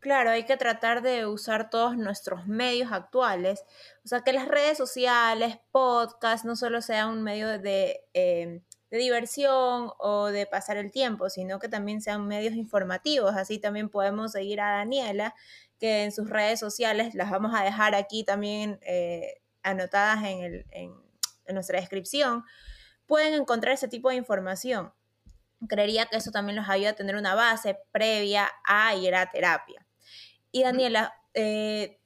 Claro, 0.00 0.30
hay 0.30 0.44
que 0.44 0.56
tratar 0.56 1.02
de 1.02 1.26
usar 1.26 1.68
todos 1.68 1.94
nuestros 1.98 2.46
medios 2.46 2.90
actuales, 2.90 3.64
o 4.02 4.08
sea, 4.08 4.22
que 4.22 4.32
las 4.32 4.48
redes 4.48 4.78
sociales, 4.78 5.58
podcast, 5.72 6.46
no 6.46 6.56
solo 6.56 6.80
sean 6.80 7.10
un 7.10 7.22
medio 7.22 7.58
de, 7.58 8.00
eh, 8.14 8.62
de 8.90 8.98
diversión 8.98 9.90
o 9.98 10.26
de 10.28 10.46
pasar 10.46 10.78
el 10.78 10.90
tiempo, 10.90 11.28
sino 11.28 11.58
que 11.58 11.68
también 11.68 12.00
sean 12.00 12.26
medios 12.26 12.54
informativos. 12.54 13.36
Así 13.36 13.58
también 13.58 13.90
podemos 13.90 14.32
seguir 14.32 14.62
a 14.62 14.70
Daniela, 14.78 15.34
que 15.78 16.04
en 16.04 16.12
sus 16.12 16.30
redes 16.30 16.58
sociales 16.58 17.14
las 17.14 17.30
vamos 17.30 17.52
a 17.54 17.62
dejar 17.62 17.94
aquí 17.94 18.24
también 18.24 18.78
eh, 18.82 19.42
anotadas 19.62 20.24
en, 20.24 20.42
el, 20.42 20.66
en 20.70 20.94
nuestra 21.54 21.78
descripción. 21.78 22.44
Pueden 23.06 23.34
encontrar 23.34 23.74
ese 23.74 23.88
tipo 23.88 24.08
de 24.08 24.16
información. 24.16 24.94
Creería 25.68 26.06
que 26.06 26.16
eso 26.16 26.30
también 26.30 26.56
los 26.56 26.70
ayuda 26.70 26.90
a 26.90 26.94
tener 26.94 27.16
una 27.16 27.34
base 27.34 27.78
previa 27.92 28.48
a 28.64 28.94
ir 28.94 29.14
a 29.14 29.30
terapia. 29.30 29.86
Y 30.52 30.62
Daniela, 30.62 31.14
eh, 31.34 32.00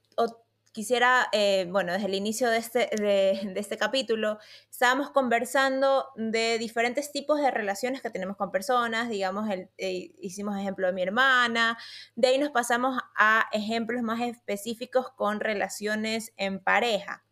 quisiera, 0.74 1.28
eh, 1.30 1.68
bueno, 1.70 1.92
desde 1.92 2.06
el 2.06 2.14
inicio 2.14 2.50
de 2.50 2.58
este, 2.58 2.90
de, 2.98 3.52
este 3.54 3.78
capítulo, 3.78 4.38
estábamos 4.68 5.12
conversando 5.12 6.08
de 6.16 6.58
diferentes 6.58 7.12
tipos 7.12 7.40
de 7.40 7.52
relaciones 7.52 8.02
que 8.02 8.10
tenemos 8.10 8.36
con 8.36 8.50
personas, 8.50 9.08
digamos, 9.08 9.48
el, 9.48 9.70
eh, 9.78 10.10
hicimos 10.20 10.58
ejemplo 10.58 10.88
de 10.88 10.92
mi 10.92 11.02
hermana, 11.02 11.78
de 12.16 12.26
ahí 12.26 12.38
nos 12.38 12.50
pasamos 12.50 13.00
a 13.16 13.46
ejemplos 13.52 14.02
más 14.02 14.20
específicos 14.20 15.12
con 15.12 15.38
relaciones 15.38 16.32
en 16.36 16.58
pareja. 16.58 17.24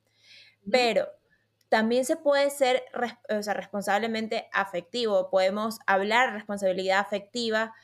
Pero 0.71 1.09
también 1.69 2.05
se 2.05 2.17
puede 2.17 2.49
ser 2.51 2.85
o 3.29 3.43
sea, 3.43 3.55
responsablemente 3.55 4.49
afectivo, 4.53 5.31
podemos 5.31 5.81
hablar 5.89 6.29
de 6.29 6.37
responsabilidad 6.37 7.01
afectiva 7.01 7.75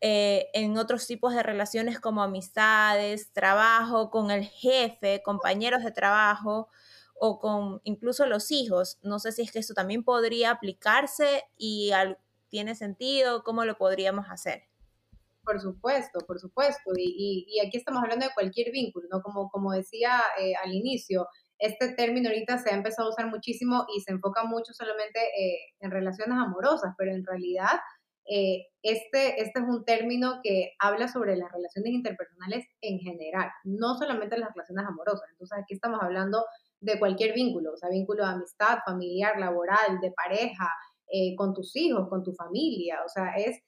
eh, 0.00 0.48
en 0.54 0.78
otros 0.78 1.06
tipos 1.06 1.34
de 1.34 1.42
relaciones 1.42 1.98
como 1.98 2.22
amistades, 2.22 3.32
trabajo, 3.32 4.10
con 4.10 4.30
el 4.30 4.44
jefe, 4.44 5.22
compañeros 5.22 5.82
de 5.82 5.90
trabajo 5.90 6.68
o 7.20 7.40
con 7.40 7.80
incluso 7.84 8.26
los 8.26 8.50
hijos. 8.50 8.98
No 9.02 9.18
sé 9.18 9.32
si 9.32 9.42
es 9.42 9.50
que 9.50 9.58
eso 9.58 9.74
también 9.74 10.04
podría 10.04 10.52
aplicarse 10.52 11.44
y 11.56 11.90
tiene 12.48 12.74
sentido, 12.74 13.42
¿cómo 13.42 13.64
lo 13.64 13.76
podríamos 13.76 14.26
hacer? 14.30 14.62
Por 15.44 15.60
supuesto, 15.60 16.20
por 16.26 16.38
supuesto. 16.38 16.92
Y, 16.96 17.58
aquí 17.66 17.78
estamos 17.78 18.02
hablando 18.02 18.26
de 18.26 18.34
cualquier 18.34 18.70
vínculo, 18.70 19.08
¿no? 19.10 19.22
Como, 19.22 19.48
como 19.50 19.72
decía 19.72 20.20
eh, 20.38 20.52
al 20.62 20.72
inicio, 20.72 21.26
este 21.58 21.94
término 21.94 22.28
ahorita 22.28 22.58
se 22.58 22.70
ha 22.70 22.76
empezado 22.76 23.08
a 23.08 23.12
usar 23.12 23.26
muchísimo 23.26 23.86
y 23.96 24.00
se 24.00 24.12
enfoca 24.12 24.44
mucho 24.44 24.72
solamente 24.72 25.18
eh, 25.18 25.58
en 25.80 25.90
relaciones 25.90 26.38
amorosas, 26.38 26.94
pero 26.96 27.12
en 27.12 27.24
realidad 27.24 27.80
eh, 28.30 28.66
este, 28.82 29.40
este 29.40 29.60
es 29.60 29.66
un 29.66 29.84
término 29.84 30.40
que 30.42 30.72
habla 30.78 31.08
sobre 31.08 31.36
las 31.36 31.50
relaciones 31.50 31.92
interpersonales 31.92 32.66
en 32.80 32.98
general, 32.98 33.50
no 33.64 33.96
solamente 33.96 34.38
las 34.38 34.50
relaciones 34.54 34.86
amorosas. 34.86 35.28
Entonces 35.32 35.58
aquí 35.58 35.74
estamos 35.74 36.00
hablando 36.02 36.44
de 36.80 36.98
cualquier 36.98 37.34
vínculo, 37.34 37.72
o 37.72 37.76
sea, 37.76 37.88
vínculo 37.88 38.24
de 38.24 38.32
amistad, 38.32 38.78
familiar, 38.84 39.38
laboral, 39.38 40.00
de 40.00 40.12
pareja, 40.12 40.68
eh, 41.10 41.34
con 41.36 41.54
tus 41.54 41.74
hijos, 41.74 42.08
con 42.08 42.22
tu 42.22 42.34
familia, 42.34 42.98
o 43.04 43.08
sea, 43.08 43.34
es, 43.36 43.58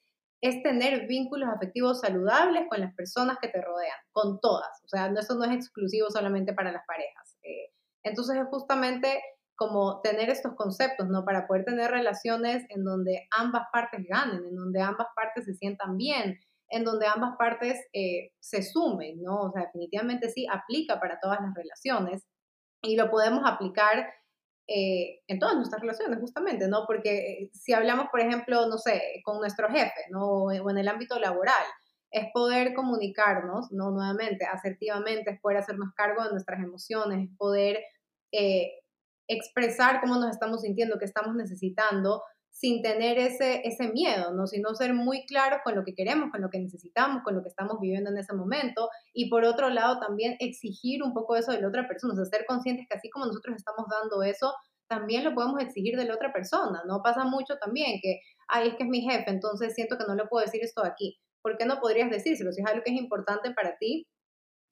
es 0.43 0.63
tener 0.63 1.07
vínculos 1.07 1.49
afectivos 1.49 2.01
saludables 2.01 2.65
con 2.69 2.81
las 2.81 2.95
personas 2.95 3.39
que 3.41 3.49
te 3.49 3.63
rodean, 3.63 3.97
con 4.13 4.41
todas, 4.41 4.71
o 4.85 4.89
sea, 4.89 5.07
eso 5.19 5.35
no 5.37 5.45
es 5.45 5.53
exclusivo 5.53 6.11
solamente 6.11 6.53
para 6.53 6.71
las 6.71 6.85
parejas. 6.87 7.39
Eh, 7.43 7.73
entonces 8.03 8.37
es 8.37 8.47
justamente 8.49 9.23
como 9.61 10.01
tener 10.01 10.31
estos 10.31 10.55
conceptos, 10.55 11.07
¿no? 11.11 11.23
Para 11.23 11.47
poder 11.47 11.67
tener 11.67 11.91
relaciones 11.91 12.65
en 12.71 12.83
donde 12.83 13.29
ambas 13.31 13.65
partes 13.71 14.07
ganen, 14.09 14.43
en 14.43 14.57
donde 14.57 14.81
ambas 14.81 15.09
partes 15.15 15.45
se 15.45 15.53
sientan 15.53 15.99
bien, 15.99 16.41
en 16.71 16.83
donde 16.83 17.07
ambas 17.07 17.37
partes 17.39 17.79
eh, 17.93 18.33
se 18.41 18.63
sumen, 18.63 19.21
¿no? 19.23 19.39
O 19.39 19.53
sea, 19.53 19.65
definitivamente 19.67 20.31
sí 20.31 20.47
aplica 20.51 20.99
para 20.99 21.21
todas 21.21 21.41
las 21.43 21.55
relaciones 21.55 22.25
y 22.81 22.97
lo 22.97 23.11
podemos 23.11 23.43
aplicar 23.45 24.11
eh, 24.67 25.21
en 25.27 25.39
todas 25.39 25.57
nuestras 25.57 25.83
relaciones, 25.83 26.21
justamente, 26.21 26.67
¿no? 26.67 26.87
Porque 26.87 27.19
eh, 27.19 27.51
si 27.53 27.75
hablamos, 27.75 28.07
por 28.11 28.21
ejemplo, 28.21 28.67
no 28.67 28.79
sé, 28.79 29.21
con 29.25 29.41
nuestro 29.41 29.69
jefe, 29.69 30.07
¿no? 30.09 30.27
O 30.27 30.71
en 30.71 30.79
el 30.79 30.89
ámbito 30.89 31.19
laboral, 31.19 31.67
es 32.11 32.29
poder 32.33 32.73
comunicarnos, 32.73 33.71
¿no? 33.73 33.91
Nuevamente, 33.91 34.47
asertivamente, 34.47 35.33
es 35.33 35.41
poder 35.43 35.59
hacernos 35.59 35.91
cargo 35.95 36.25
de 36.25 36.31
nuestras 36.31 36.61
emociones, 36.61 37.29
es 37.29 37.37
poder 37.37 37.79
expresar 39.33 40.01
cómo 40.01 40.17
nos 40.17 40.31
estamos 40.31 40.63
sintiendo, 40.63 40.99
qué 40.99 41.05
estamos 41.05 41.35
necesitando, 41.35 42.23
sin 42.51 42.83
tener 42.83 43.19
ese, 43.19 43.67
ese 43.67 43.89
miedo, 43.89 44.35
¿no? 44.35 44.47
sino 44.47 44.75
ser 44.75 44.93
muy 44.93 45.25
claros 45.25 45.61
con 45.65 45.75
lo 45.75 45.85
que 45.85 45.95
queremos, 45.95 46.31
con 46.31 46.43
lo 46.43 46.51
que 46.51 46.59
necesitamos, 46.59 47.23
con 47.23 47.35
lo 47.35 47.43
que 47.43 47.49
estamos 47.49 47.79
viviendo 47.81 48.11
en 48.11 48.19
ese 48.19 48.35
momento. 48.35 48.91
Y 49.15 49.31
por 49.31 49.45
otro 49.45 49.71
lado, 49.71 50.01
también 50.01 50.37
exigir 50.41 51.03
un 51.03 51.15
poco 51.15 51.37
eso 51.37 51.53
de 51.53 51.61
la 51.61 51.69
otra 51.69 51.89
persona, 51.89 52.13
o 52.13 52.17
sea, 52.17 52.25
ser 52.27 52.45
conscientes 52.47 52.87
que 52.89 52.99
así 52.99 53.09
como 53.09 53.27
nosotros 53.27 53.57
estamos 53.57 53.87
dando 53.89 54.23
eso, 54.23 54.53
también 54.89 55.25
lo 55.25 55.35
podemos 55.35 55.63
exigir 55.63 55.97
de 55.97 56.05
la 56.05 56.15
otra 56.15 56.33
persona, 56.33 56.83
¿no? 56.87 57.01
Pasa 57.03 57.25
mucho 57.25 57.57
también 57.59 58.01
que, 58.03 58.21
ay, 58.49 58.71
es 58.71 58.75
que 58.75 58.83
es 58.83 58.89
mi 58.89 59.03
jefe, 59.03 59.31
entonces 59.31 59.75
siento 59.75 59.97
que 59.97 60.05
no 60.07 60.17
le 60.17 60.27
puedo 60.27 60.45
decir 60.45 60.61
esto 60.65 60.85
aquí. 60.85 61.17
¿Por 61.43 61.57
qué 61.57 61.65
no 61.65 61.81
podrías 61.81 62.11
decírselo? 62.11 62.53
Si 62.53 62.61
es 62.61 62.67
algo 62.67 62.83
que 62.85 62.93
es 62.93 63.01
importante 63.01 63.53
para 63.53 63.79
ti, 63.79 64.09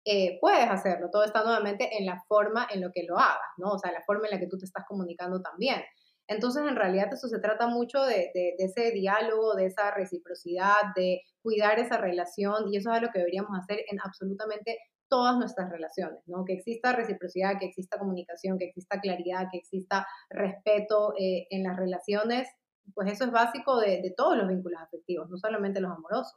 eh, 0.05 0.39
puedes 0.41 0.69
hacerlo. 0.69 1.11
Todo 1.11 1.25
está 1.25 1.43
nuevamente 1.45 1.99
en 1.99 2.07
la 2.07 2.23
forma 2.29 2.67
en 2.73 2.81
lo 2.81 2.91
que 2.93 3.05
lo 3.05 3.19
hagas, 3.19 3.49
¿no? 3.59 3.71
O 3.73 3.79
sea, 3.79 3.93
la 3.93 4.03
forma 4.03 4.27
en 4.27 4.33
la 4.33 4.39
que 4.39 4.47
tú 4.47 4.59
te 4.59 4.65
estás 4.65 4.85
comunicando 4.87 5.41
también. 5.43 5.83
Entonces, 6.29 6.63
en 6.69 6.77
realidad, 6.77 7.09
eso 7.13 7.27
se 7.27 7.41
trata 7.41 7.69
mucho 7.69 8.03
de, 8.05 8.31
ese 8.59 8.91
diálogo, 8.93 9.55
de 9.55 9.67
esa 9.67 9.91
reciprocidad, 9.91 10.95
de 10.95 11.23
cuidar 11.43 11.79
esa 11.79 11.97
relación, 11.97 12.69
y 12.71 12.77
eso 12.77 12.93
es 12.93 13.01
lo 13.01 13.09
que 13.09 13.21
deberíamos 13.21 13.59
hacer 13.59 13.83
en 13.91 13.99
absolutamente 14.01 14.79
todas 15.09 15.39
nuestras 15.39 15.71
relaciones, 15.71 16.21
¿no? 16.27 16.45
Que 16.45 16.53
exista 16.53 16.93
reciprocidad, 16.93 17.59
que 17.59 17.65
exista 17.67 17.99
comunicación, 17.99 18.59
que 18.59 18.67
exista 18.67 19.01
claridad, 19.01 19.47
que 19.51 19.57
exista 19.59 20.07
respeto 20.29 21.15
eh, 21.19 21.47
en 21.49 21.65
las 21.65 21.79
relaciones, 21.79 22.47
pues 22.95 23.11
eso 23.11 23.25
es 23.25 23.31
básico 23.31 23.79
de, 23.81 24.03
de 24.03 24.13
todos 24.15 24.37
los 24.37 24.49
vínculos 24.49 24.81
afectivos, 24.83 25.31
no 25.31 25.39
solamente 25.39 25.81
los 25.81 25.93
amorosos. 25.93 26.37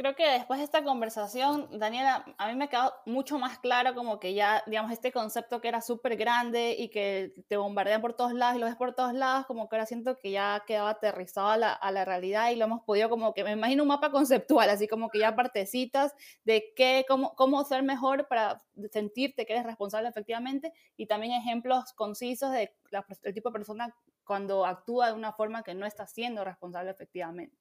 Creo 0.00 0.16
que 0.16 0.26
después 0.26 0.58
de 0.58 0.64
esta 0.64 0.82
conversación, 0.82 1.78
Daniela, 1.78 2.24
a 2.38 2.48
mí 2.48 2.54
me 2.54 2.64
ha 2.64 2.68
quedado 2.68 2.94
mucho 3.04 3.38
más 3.38 3.58
claro 3.58 3.94
como 3.94 4.18
que 4.18 4.32
ya, 4.32 4.62
digamos, 4.66 4.92
este 4.92 5.12
concepto 5.12 5.60
que 5.60 5.68
era 5.68 5.82
súper 5.82 6.16
grande 6.16 6.74
y 6.78 6.88
que 6.88 7.34
te 7.48 7.58
bombardean 7.58 8.00
por 8.00 8.14
todos 8.14 8.32
lados 8.32 8.56
y 8.56 8.60
lo 8.60 8.64
ves 8.64 8.76
por 8.76 8.94
todos 8.94 9.12
lados, 9.12 9.44
como 9.44 9.68
que 9.68 9.76
ahora 9.76 9.84
siento 9.84 10.16
que 10.18 10.30
ya 10.30 10.54
ha 10.54 10.64
quedado 10.64 10.88
aterrizado 10.88 11.50
a 11.50 11.58
la, 11.58 11.72
a 11.74 11.92
la, 11.92 12.06
realidad 12.06 12.50
y 12.50 12.56
lo 12.56 12.64
hemos 12.64 12.82
podido 12.82 13.10
como 13.10 13.34
que, 13.34 13.44
me 13.44 13.52
imagino 13.52 13.82
un 13.82 13.90
mapa 13.90 14.10
conceptual, 14.10 14.70
así 14.70 14.88
como 14.88 15.10
que 15.10 15.18
ya 15.18 15.36
partecitas 15.36 16.14
de 16.44 16.72
qué, 16.74 17.04
cómo, 17.06 17.34
cómo 17.34 17.62
ser 17.64 17.82
mejor 17.82 18.26
para 18.26 18.58
sentirte 18.90 19.44
que 19.44 19.52
eres 19.52 19.66
responsable 19.66 20.08
efectivamente 20.08 20.72
y 20.96 21.08
también 21.08 21.34
ejemplos 21.34 21.92
concisos 21.92 22.52
de 22.52 22.74
la, 22.90 23.04
el 23.24 23.34
tipo 23.34 23.50
de 23.50 23.52
persona 23.52 23.94
cuando 24.24 24.64
actúa 24.64 25.08
de 25.08 25.12
una 25.12 25.34
forma 25.34 25.62
que 25.62 25.74
no 25.74 25.84
está 25.84 26.06
siendo 26.06 26.42
responsable 26.42 26.90
efectivamente. 26.90 27.58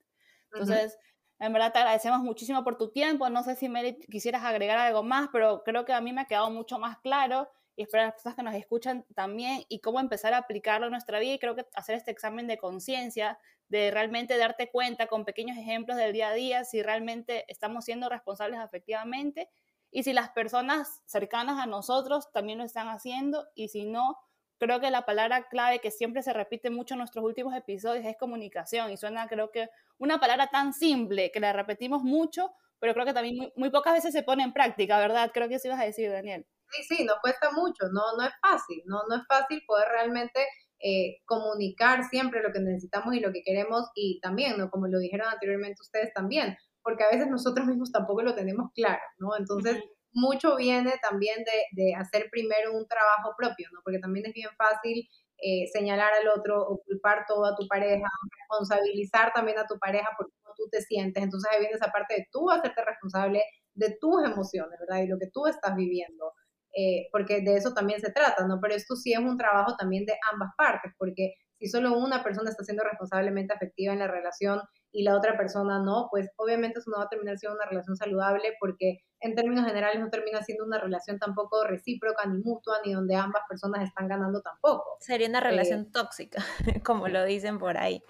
Entonces, 0.53 0.97
en 1.39 1.53
verdad 1.53 1.71
te 1.71 1.79
agradecemos 1.79 2.19
muchísimo 2.19 2.63
por 2.63 2.77
tu 2.77 2.91
tiempo. 2.91 3.29
No 3.29 3.43
sé 3.43 3.55
si 3.55 3.69
Mary 3.69 3.97
quisieras 4.11 4.43
agregar 4.43 4.77
algo 4.77 5.03
más, 5.03 5.29
pero 5.31 5.63
creo 5.63 5.85
que 5.85 5.93
a 5.93 6.01
mí 6.01 6.11
me 6.13 6.21
ha 6.21 6.25
quedado 6.25 6.49
mucho 6.51 6.77
más 6.79 6.97
claro 6.99 7.49
y 7.75 7.83
espero 7.83 8.03
a 8.03 8.05
las 8.07 8.13
personas 8.15 8.35
que 8.35 8.43
nos 8.43 8.55
escuchan 8.55 9.05
también 9.15 9.63
y 9.69 9.79
cómo 9.79 10.01
empezar 10.01 10.33
a 10.33 10.39
aplicarlo 10.39 10.87
en 10.87 10.91
nuestra 10.91 11.17
vida 11.19 11.33
y 11.33 11.39
creo 11.39 11.55
que 11.55 11.65
hacer 11.75 11.95
este 11.95 12.11
examen 12.11 12.45
de 12.45 12.57
conciencia, 12.57 13.39
de 13.69 13.89
realmente 13.89 14.37
darte 14.37 14.69
cuenta 14.69 15.07
con 15.07 15.23
pequeños 15.23 15.57
ejemplos 15.57 15.97
del 15.97 16.11
día 16.11 16.29
a 16.29 16.33
día 16.33 16.65
si 16.65 16.83
realmente 16.83 17.45
estamos 17.47 17.85
siendo 17.85 18.09
responsables 18.09 18.59
efectivamente 18.59 19.49
y 19.91 20.03
si 20.03 20.11
las 20.11 20.29
personas 20.31 21.01
cercanas 21.05 21.57
a 21.57 21.67
nosotros 21.67 22.29
también 22.33 22.57
lo 22.57 22.65
están 22.65 22.89
haciendo 22.89 23.47
y 23.55 23.69
si 23.69 23.85
no, 23.85 24.17
creo 24.59 24.79
que 24.79 24.91
la 24.91 25.05
palabra 25.05 25.47
clave 25.47 25.79
que 25.79 25.89
siempre 25.89 26.21
se 26.21 26.33
repite 26.33 26.69
mucho 26.69 26.93
en 26.93 26.99
nuestros 26.99 27.23
últimos 27.23 27.55
episodios 27.55 28.05
es 28.05 28.17
comunicación 28.17 28.91
y 28.91 28.97
suena 28.97 29.27
creo 29.27 29.51
que 29.51 29.69
una 29.97 30.19
palabra 30.19 30.47
tan 30.47 30.73
simple 30.73 31.31
que 31.31 31.39
la 31.39 31.53
repetimos 31.53 32.03
mucho, 32.03 32.51
pero 32.79 32.93
creo 32.93 33.05
que 33.05 33.13
también 33.13 33.51
muy, 33.55 33.69
pocas 33.71 33.93
veces 33.93 34.13
se 34.13 34.23
pone 34.23 34.43
en 34.43 34.53
práctica, 34.53 34.99
¿verdad? 34.99 35.31
Creo 35.33 35.49
que 35.49 35.55
eso 35.55 35.67
ibas 35.67 35.81
a 35.81 35.85
decir, 35.85 36.11
Daniel. 36.11 36.45
Sí, 36.69 36.83
sí, 36.83 37.05
nos 37.05 37.19
cuesta 37.19 37.51
mucho, 37.51 37.85
no, 37.91 38.15
no 38.17 38.23
es 38.23 38.33
fácil, 38.41 38.83
no, 38.85 39.01
no 39.09 39.15
es 39.15 39.23
fácil 39.27 39.63
poder 39.65 39.87
realmente 39.89 40.47
eh, 40.81 41.17
comunicar 41.25 42.03
siempre 42.03 42.43
lo 42.43 42.51
que 42.53 42.59
necesitamos 42.59 43.15
y 43.15 43.19
lo 43.19 43.31
que 43.33 43.41
queremos 43.43 43.89
y 43.95 44.19
también, 44.21 44.57
¿no? 44.57 44.69
Como 44.69 44.87
lo 44.87 44.99
dijeron 44.99 45.27
anteriormente 45.27 45.81
ustedes 45.81 46.13
también, 46.13 46.57
porque 46.83 47.03
a 47.03 47.09
veces 47.09 47.27
nosotros 47.27 47.65
mismos 47.65 47.91
tampoco 47.91 48.21
lo 48.21 48.35
tenemos 48.35 48.71
claro, 48.73 49.01
¿no? 49.17 49.35
Entonces, 49.37 49.83
mucho 50.11 50.55
viene 50.55 50.93
también 51.01 51.43
de, 51.71 51.93
hacer 51.95 52.29
primero 52.31 52.73
un 52.73 52.87
trabajo 52.87 53.33
propio, 53.37 53.67
¿no? 53.73 53.79
Porque 53.83 53.99
también 53.99 54.25
es 54.25 54.33
bien 54.33 54.49
fácil 54.57 55.07
eh, 55.41 55.67
señalar 55.71 56.11
al 56.13 56.27
otro 56.27 56.61
o 56.61 56.81
culpar 56.83 57.25
todo 57.27 57.45
a 57.45 57.55
tu 57.55 57.67
pareja, 57.67 58.07
responsabilizar 58.39 59.31
también 59.33 59.57
a 59.57 59.65
tu 59.65 59.77
pareja 59.79 60.09
por 60.17 60.29
cómo 60.29 60.53
tú 60.55 60.59
tú 60.59 60.69
te 60.69 60.81
sientes. 60.81 61.23
Entonces 61.23 61.49
ahí 61.51 61.59
viene 61.59 61.75
esa 61.75 61.91
parte 61.91 62.15
de 62.15 62.27
tú 62.31 62.51
hacerte 62.51 62.83
responsable 62.85 63.41
de 63.73 63.97
tus 63.99 64.23
emociones, 64.23 64.77
¿verdad? 64.79 65.03
Y 65.03 65.07
lo 65.07 65.17
que 65.17 65.29
tú 65.33 65.47
estás 65.47 65.75
viviendo. 65.75 66.33
Eh, 66.75 67.07
porque 67.11 67.41
de 67.41 67.55
eso 67.55 67.73
también 67.73 67.99
se 67.99 68.11
trata, 68.11 68.45
¿no? 68.45 68.59
Pero 68.61 68.75
esto 68.75 68.95
sí 68.95 69.13
es 69.13 69.19
un 69.19 69.37
trabajo 69.37 69.75
también 69.75 70.05
de 70.05 70.13
ambas 70.31 70.51
partes, 70.55 70.93
porque 70.99 71.33
si 71.57 71.67
solo 71.67 71.97
una 71.97 72.23
persona 72.23 72.51
está 72.51 72.63
siendo 72.63 72.83
responsablemente 72.83 73.53
afectiva 73.53 73.93
en 73.93 73.99
la 73.99 74.07
relación 74.07 74.61
y 74.91 75.03
la 75.03 75.15
otra 75.15 75.37
persona 75.37 75.79
no, 75.79 76.07
pues 76.09 76.29
obviamente 76.37 76.79
eso 76.79 76.89
no 76.89 76.97
va 76.97 77.03
a 77.03 77.09
terminar 77.09 77.37
siendo 77.37 77.55
una 77.55 77.65
relación 77.65 77.95
saludable 77.95 78.53
porque 78.59 79.03
en 79.19 79.35
términos 79.35 79.65
generales 79.65 79.99
no 79.99 80.09
termina 80.09 80.41
siendo 80.41 80.65
una 80.65 80.79
relación 80.79 81.19
tampoco 81.19 81.65
recíproca 81.65 82.25
ni 82.25 82.41
mutua 82.41 82.77
ni 82.85 82.93
donde 82.93 83.15
ambas 83.15 83.43
personas 83.47 83.87
están 83.87 84.07
ganando 84.07 84.41
tampoco. 84.41 84.97
Sería 84.99 85.27
una 85.27 85.41
relación 85.41 85.81
eh, 85.81 85.89
tóxica, 85.93 86.43
como 86.85 87.07
lo 87.07 87.23
dicen 87.23 87.59
por 87.59 87.77
ahí. 87.77 88.03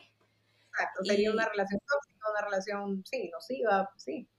Exacto, 0.69 1.03
sería 1.03 1.31
una 1.31 1.49
relación 1.49 1.81
tóxica, 1.85 2.29
una 2.31 2.45
relación, 2.45 3.03
sí, 3.05 3.29
nociva, 3.31 3.89
sí. 3.97 4.29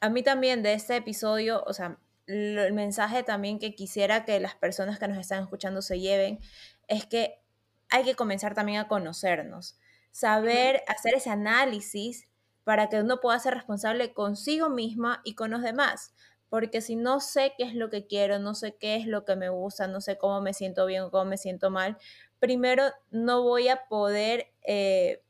A 0.00 0.10
mí 0.10 0.22
también 0.22 0.62
de 0.62 0.74
este 0.74 0.96
episodio, 0.96 1.64
o 1.66 1.72
sea, 1.72 1.98
el 2.26 2.72
mensaje 2.74 3.22
también 3.22 3.58
que 3.58 3.74
quisiera 3.74 4.24
que 4.24 4.38
las 4.38 4.54
personas 4.54 4.98
que 4.98 5.08
nos 5.08 5.18
están 5.18 5.42
escuchando 5.42 5.80
se 5.80 5.98
lleven 5.98 6.38
es 6.86 7.06
que 7.06 7.42
hay 7.90 8.04
que 8.04 8.14
comenzar 8.14 8.54
también 8.54 8.78
a 8.78 8.86
conocernos, 8.86 9.78
saber 10.10 10.82
hacer 10.86 11.14
ese 11.14 11.30
análisis 11.30 12.28
para 12.64 12.88
que 12.88 13.00
uno 13.00 13.20
pueda 13.20 13.38
ser 13.38 13.54
responsable 13.54 14.12
consigo 14.12 14.68
misma 14.68 15.22
y 15.24 15.34
con 15.34 15.50
los 15.50 15.62
demás. 15.62 16.12
Porque 16.48 16.80
si 16.80 16.96
no 16.96 17.20
sé 17.20 17.52
qué 17.56 17.64
es 17.64 17.74
lo 17.74 17.90
que 17.90 18.06
quiero, 18.06 18.38
no 18.38 18.54
sé 18.54 18.76
qué 18.76 18.96
es 18.96 19.06
lo 19.06 19.24
que 19.24 19.36
me 19.36 19.48
gusta, 19.48 19.86
no 19.86 20.00
sé 20.00 20.18
cómo 20.18 20.40
me 20.40 20.54
siento 20.54 20.86
bien 20.86 21.02
o 21.02 21.10
cómo 21.10 21.26
me 21.26 21.38
siento 21.38 21.70
mal, 21.70 21.98
primero 22.38 22.84
no 23.10 23.42
voy 23.42 23.68
a 23.68 23.86
poder 23.88 24.52
eh, 24.62 25.22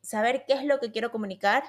saber 0.00 0.44
qué 0.46 0.54
es 0.54 0.64
lo 0.64 0.78
que 0.80 0.90
quiero 0.90 1.10
comunicar, 1.10 1.64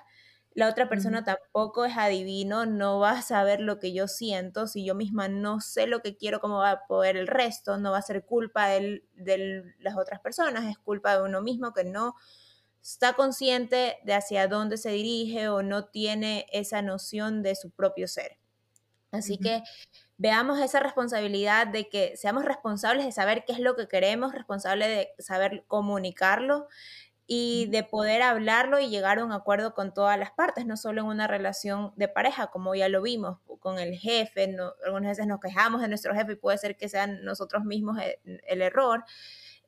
la 0.57 0.69
otra 0.69 0.89
persona 0.89 1.23
tampoco 1.23 1.85
es 1.85 1.95
adivino, 1.97 2.65
no 2.65 2.99
va 2.99 3.11
a 3.11 3.21
saber 3.21 3.59
lo 3.59 3.77
que 3.77 3.93
yo 3.93 4.07
siento, 4.07 4.65
si 4.65 4.83
yo 4.83 4.95
misma 4.95 5.27
no 5.27 5.61
sé 5.61 5.85
lo 5.85 6.01
que 6.01 6.17
quiero, 6.17 6.39
cómo 6.39 6.57
va 6.57 6.71
a 6.71 6.87
poder 6.87 7.15
el 7.15 7.27
resto, 7.27 7.77
no 7.77 7.91
va 7.91 7.99
a 7.99 8.01
ser 8.01 8.25
culpa 8.25 8.67
de 8.67 9.63
las 9.77 9.97
otras 9.97 10.19
personas, 10.19 10.65
es 10.65 10.79
culpa 10.79 11.15
de 11.15 11.23
uno 11.23 11.43
mismo 11.43 11.73
que 11.73 11.83
no 11.83 12.15
está 12.91 13.13
consciente 13.13 13.97
de 14.03 14.13
hacia 14.13 14.47
dónde 14.47 14.77
se 14.77 14.91
dirige 14.91 15.49
o 15.49 15.61
no 15.61 15.85
tiene 15.85 16.45
esa 16.51 16.81
noción 16.81 17.43
de 17.43 17.55
su 17.55 17.69
propio 17.69 18.07
ser. 18.07 18.37
Así 19.11 19.37
que 19.37 19.63
veamos 20.17 20.59
esa 20.59 20.79
responsabilidad 20.79 21.67
de 21.67 21.89
que 21.89 22.15
seamos 22.17 22.45
responsables 22.45 23.05
de 23.05 23.11
saber 23.11 23.45
qué 23.45 23.53
es 23.53 23.59
lo 23.59 23.75
que 23.75 23.87
queremos, 23.87 24.33
responsables 24.33 24.87
de 24.87 25.23
saber 25.23 25.63
comunicarlo 25.67 26.67
y 27.25 27.67
de 27.67 27.83
poder 27.83 28.21
hablarlo 28.21 28.79
y 28.79 28.89
llegar 28.89 29.19
a 29.19 29.25
un 29.25 29.33
acuerdo 29.33 29.73
con 29.73 29.93
todas 29.93 30.17
las 30.17 30.31
partes, 30.31 30.65
no 30.65 30.77
solo 30.77 31.01
en 31.01 31.07
una 31.07 31.27
relación 31.27 31.91
de 31.97 32.07
pareja, 32.07 32.47
como 32.47 32.73
ya 32.73 32.87
lo 32.87 33.01
vimos 33.01 33.39
con 33.59 33.79
el 33.79 33.95
jefe, 33.95 34.55
algunas 34.85 35.11
veces 35.11 35.27
nos 35.27 35.41
quejamos 35.41 35.81
de 35.81 35.89
nuestro 35.89 36.15
jefe 36.15 36.33
y 36.33 36.35
puede 36.35 36.57
ser 36.57 36.77
que 36.77 36.87
sean 36.87 37.23
nosotros 37.25 37.65
mismos 37.65 37.97
el, 38.23 38.61
error. 38.61 39.03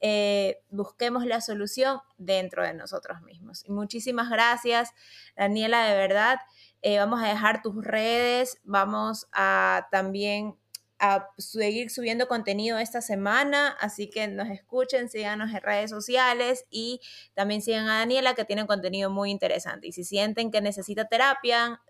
Eh, 0.01 0.61
busquemos 0.69 1.25
la 1.25 1.41
solución 1.41 1.99
dentro 2.17 2.63
de 2.63 2.73
nosotros 2.73 3.21
mismos. 3.21 3.63
Y 3.65 3.71
muchísimas 3.71 4.29
gracias, 4.29 4.91
Daniela, 5.35 5.85
de 5.85 5.95
verdad. 5.95 6.39
Eh, 6.81 6.97
vamos 6.97 7.21
a 7.21 7.27
dejar 7.27 7.61
tus 7.61 7.83
redes, 7.83 8.59
vamos 8.63 9.27
a 9.33 9.87
también 9.91 10.55
a 10.99 11.29
seguir 11.37 11.89
subiendo 11.89 12.27
contenido 12.27 12.77
esta 12.77 13.01
semana, 13.01 13.69
así 13.79 14.09
que 14.09 14.27
nos 14.27 14.49
escuchen, 14.49 15.09
síganos 15.09 15.49
en 15.51 15.61
redes 15.61 15.89
sociales 15.89 16.65
y 16.69 16.99
también 17.33 17.61
sigan 17.61 17.87
a 17.87 17.99
Daniela 17.99 18.35
que 18.35 18.43
tiene 18.43 18.67
contenido 18.67 19.09
muy 19.09 19.31
interesante. 19.31 19.87
Y 19.87 19.91
si 19.93 20.03
sienten 20.03 20.51
que 20.51 20.61
necesita 20.61 21.05
terapia, 21.05 21.81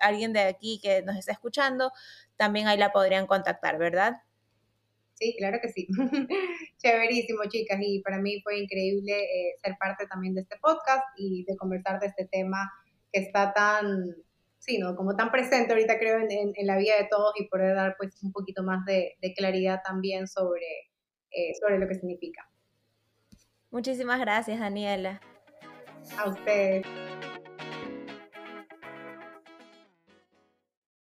alguien 0.00 0.32
de 0.32 0.40
aquí 0.40 0.80
que 0.82 1.02
nos 1.02 1.16
está 1.16 1.32
escuchando, 1.32 1.92
también 2.36 2.66
ahí 2.66 2.78
la 2.78 2.92
podrían 2.92 3.26
contactar, 3.26 3.78
¿verdad? 3.78 4.22
Sí, 5.14 5.34
claro 5.38 5.58
que 5.62 5.68
sí. 5.68 5.86
Chéverísimo, 6.78 7.44
chicas. 7.48 7.78
Y 7.80 8.00
para 8.02 8.20
mí 8.20 8.40
fue 8.42 8.58
increíble 8.58 9.12
eh, 9.12 9.54
ser 9.62 9.76
parte 9.78 10.06
también 10.06 10.34
de 10.34 10.42
este 10.42 10.56
podcast 10.60 11.04
y 11.16 11.44
de 11.44 11.56
conversar 11.56 12.00
de 12.00 12.08
este 12.08 12.26
tema 12.26 12.70
que 13.12 13.20
está 13.20 13.52
tan 13.52 14.14
sí, 14.64 14.78
¿no? 14.78 14.96
Como 14.96 15.14
tan 15.14 15.30
presente 15.30 15.72
ahorita 15.72 15.98
creo 15.98 16.18
en, 16.18 16.66
la 16.66 16.76
vida 16.78 16.96
de 16.96 17.06
todos 17.10 17.34
y 17.38 17.46
poder 17.48 17.74
dar 17.74 17.96
pues 17.98 18.22
un 18.22 18.32
poquito 18.32 18.62
más 18.62 18.84
de, 18.86 19.16
claridad 19.36 19.80
también 19.84 20.26
sobre, 20.26 20.66
eh, 21.30 21.52
sobre 21.60 21.78
lo 21.78 21.86
que 21.86 21.94
significa. 21.94 22.48
Muchísimas 23.70 24.20
gracias, 24.20 24.58
Daniela. 24.58 25.20
A 26.18 26.28
ustedes. 26.28 26.86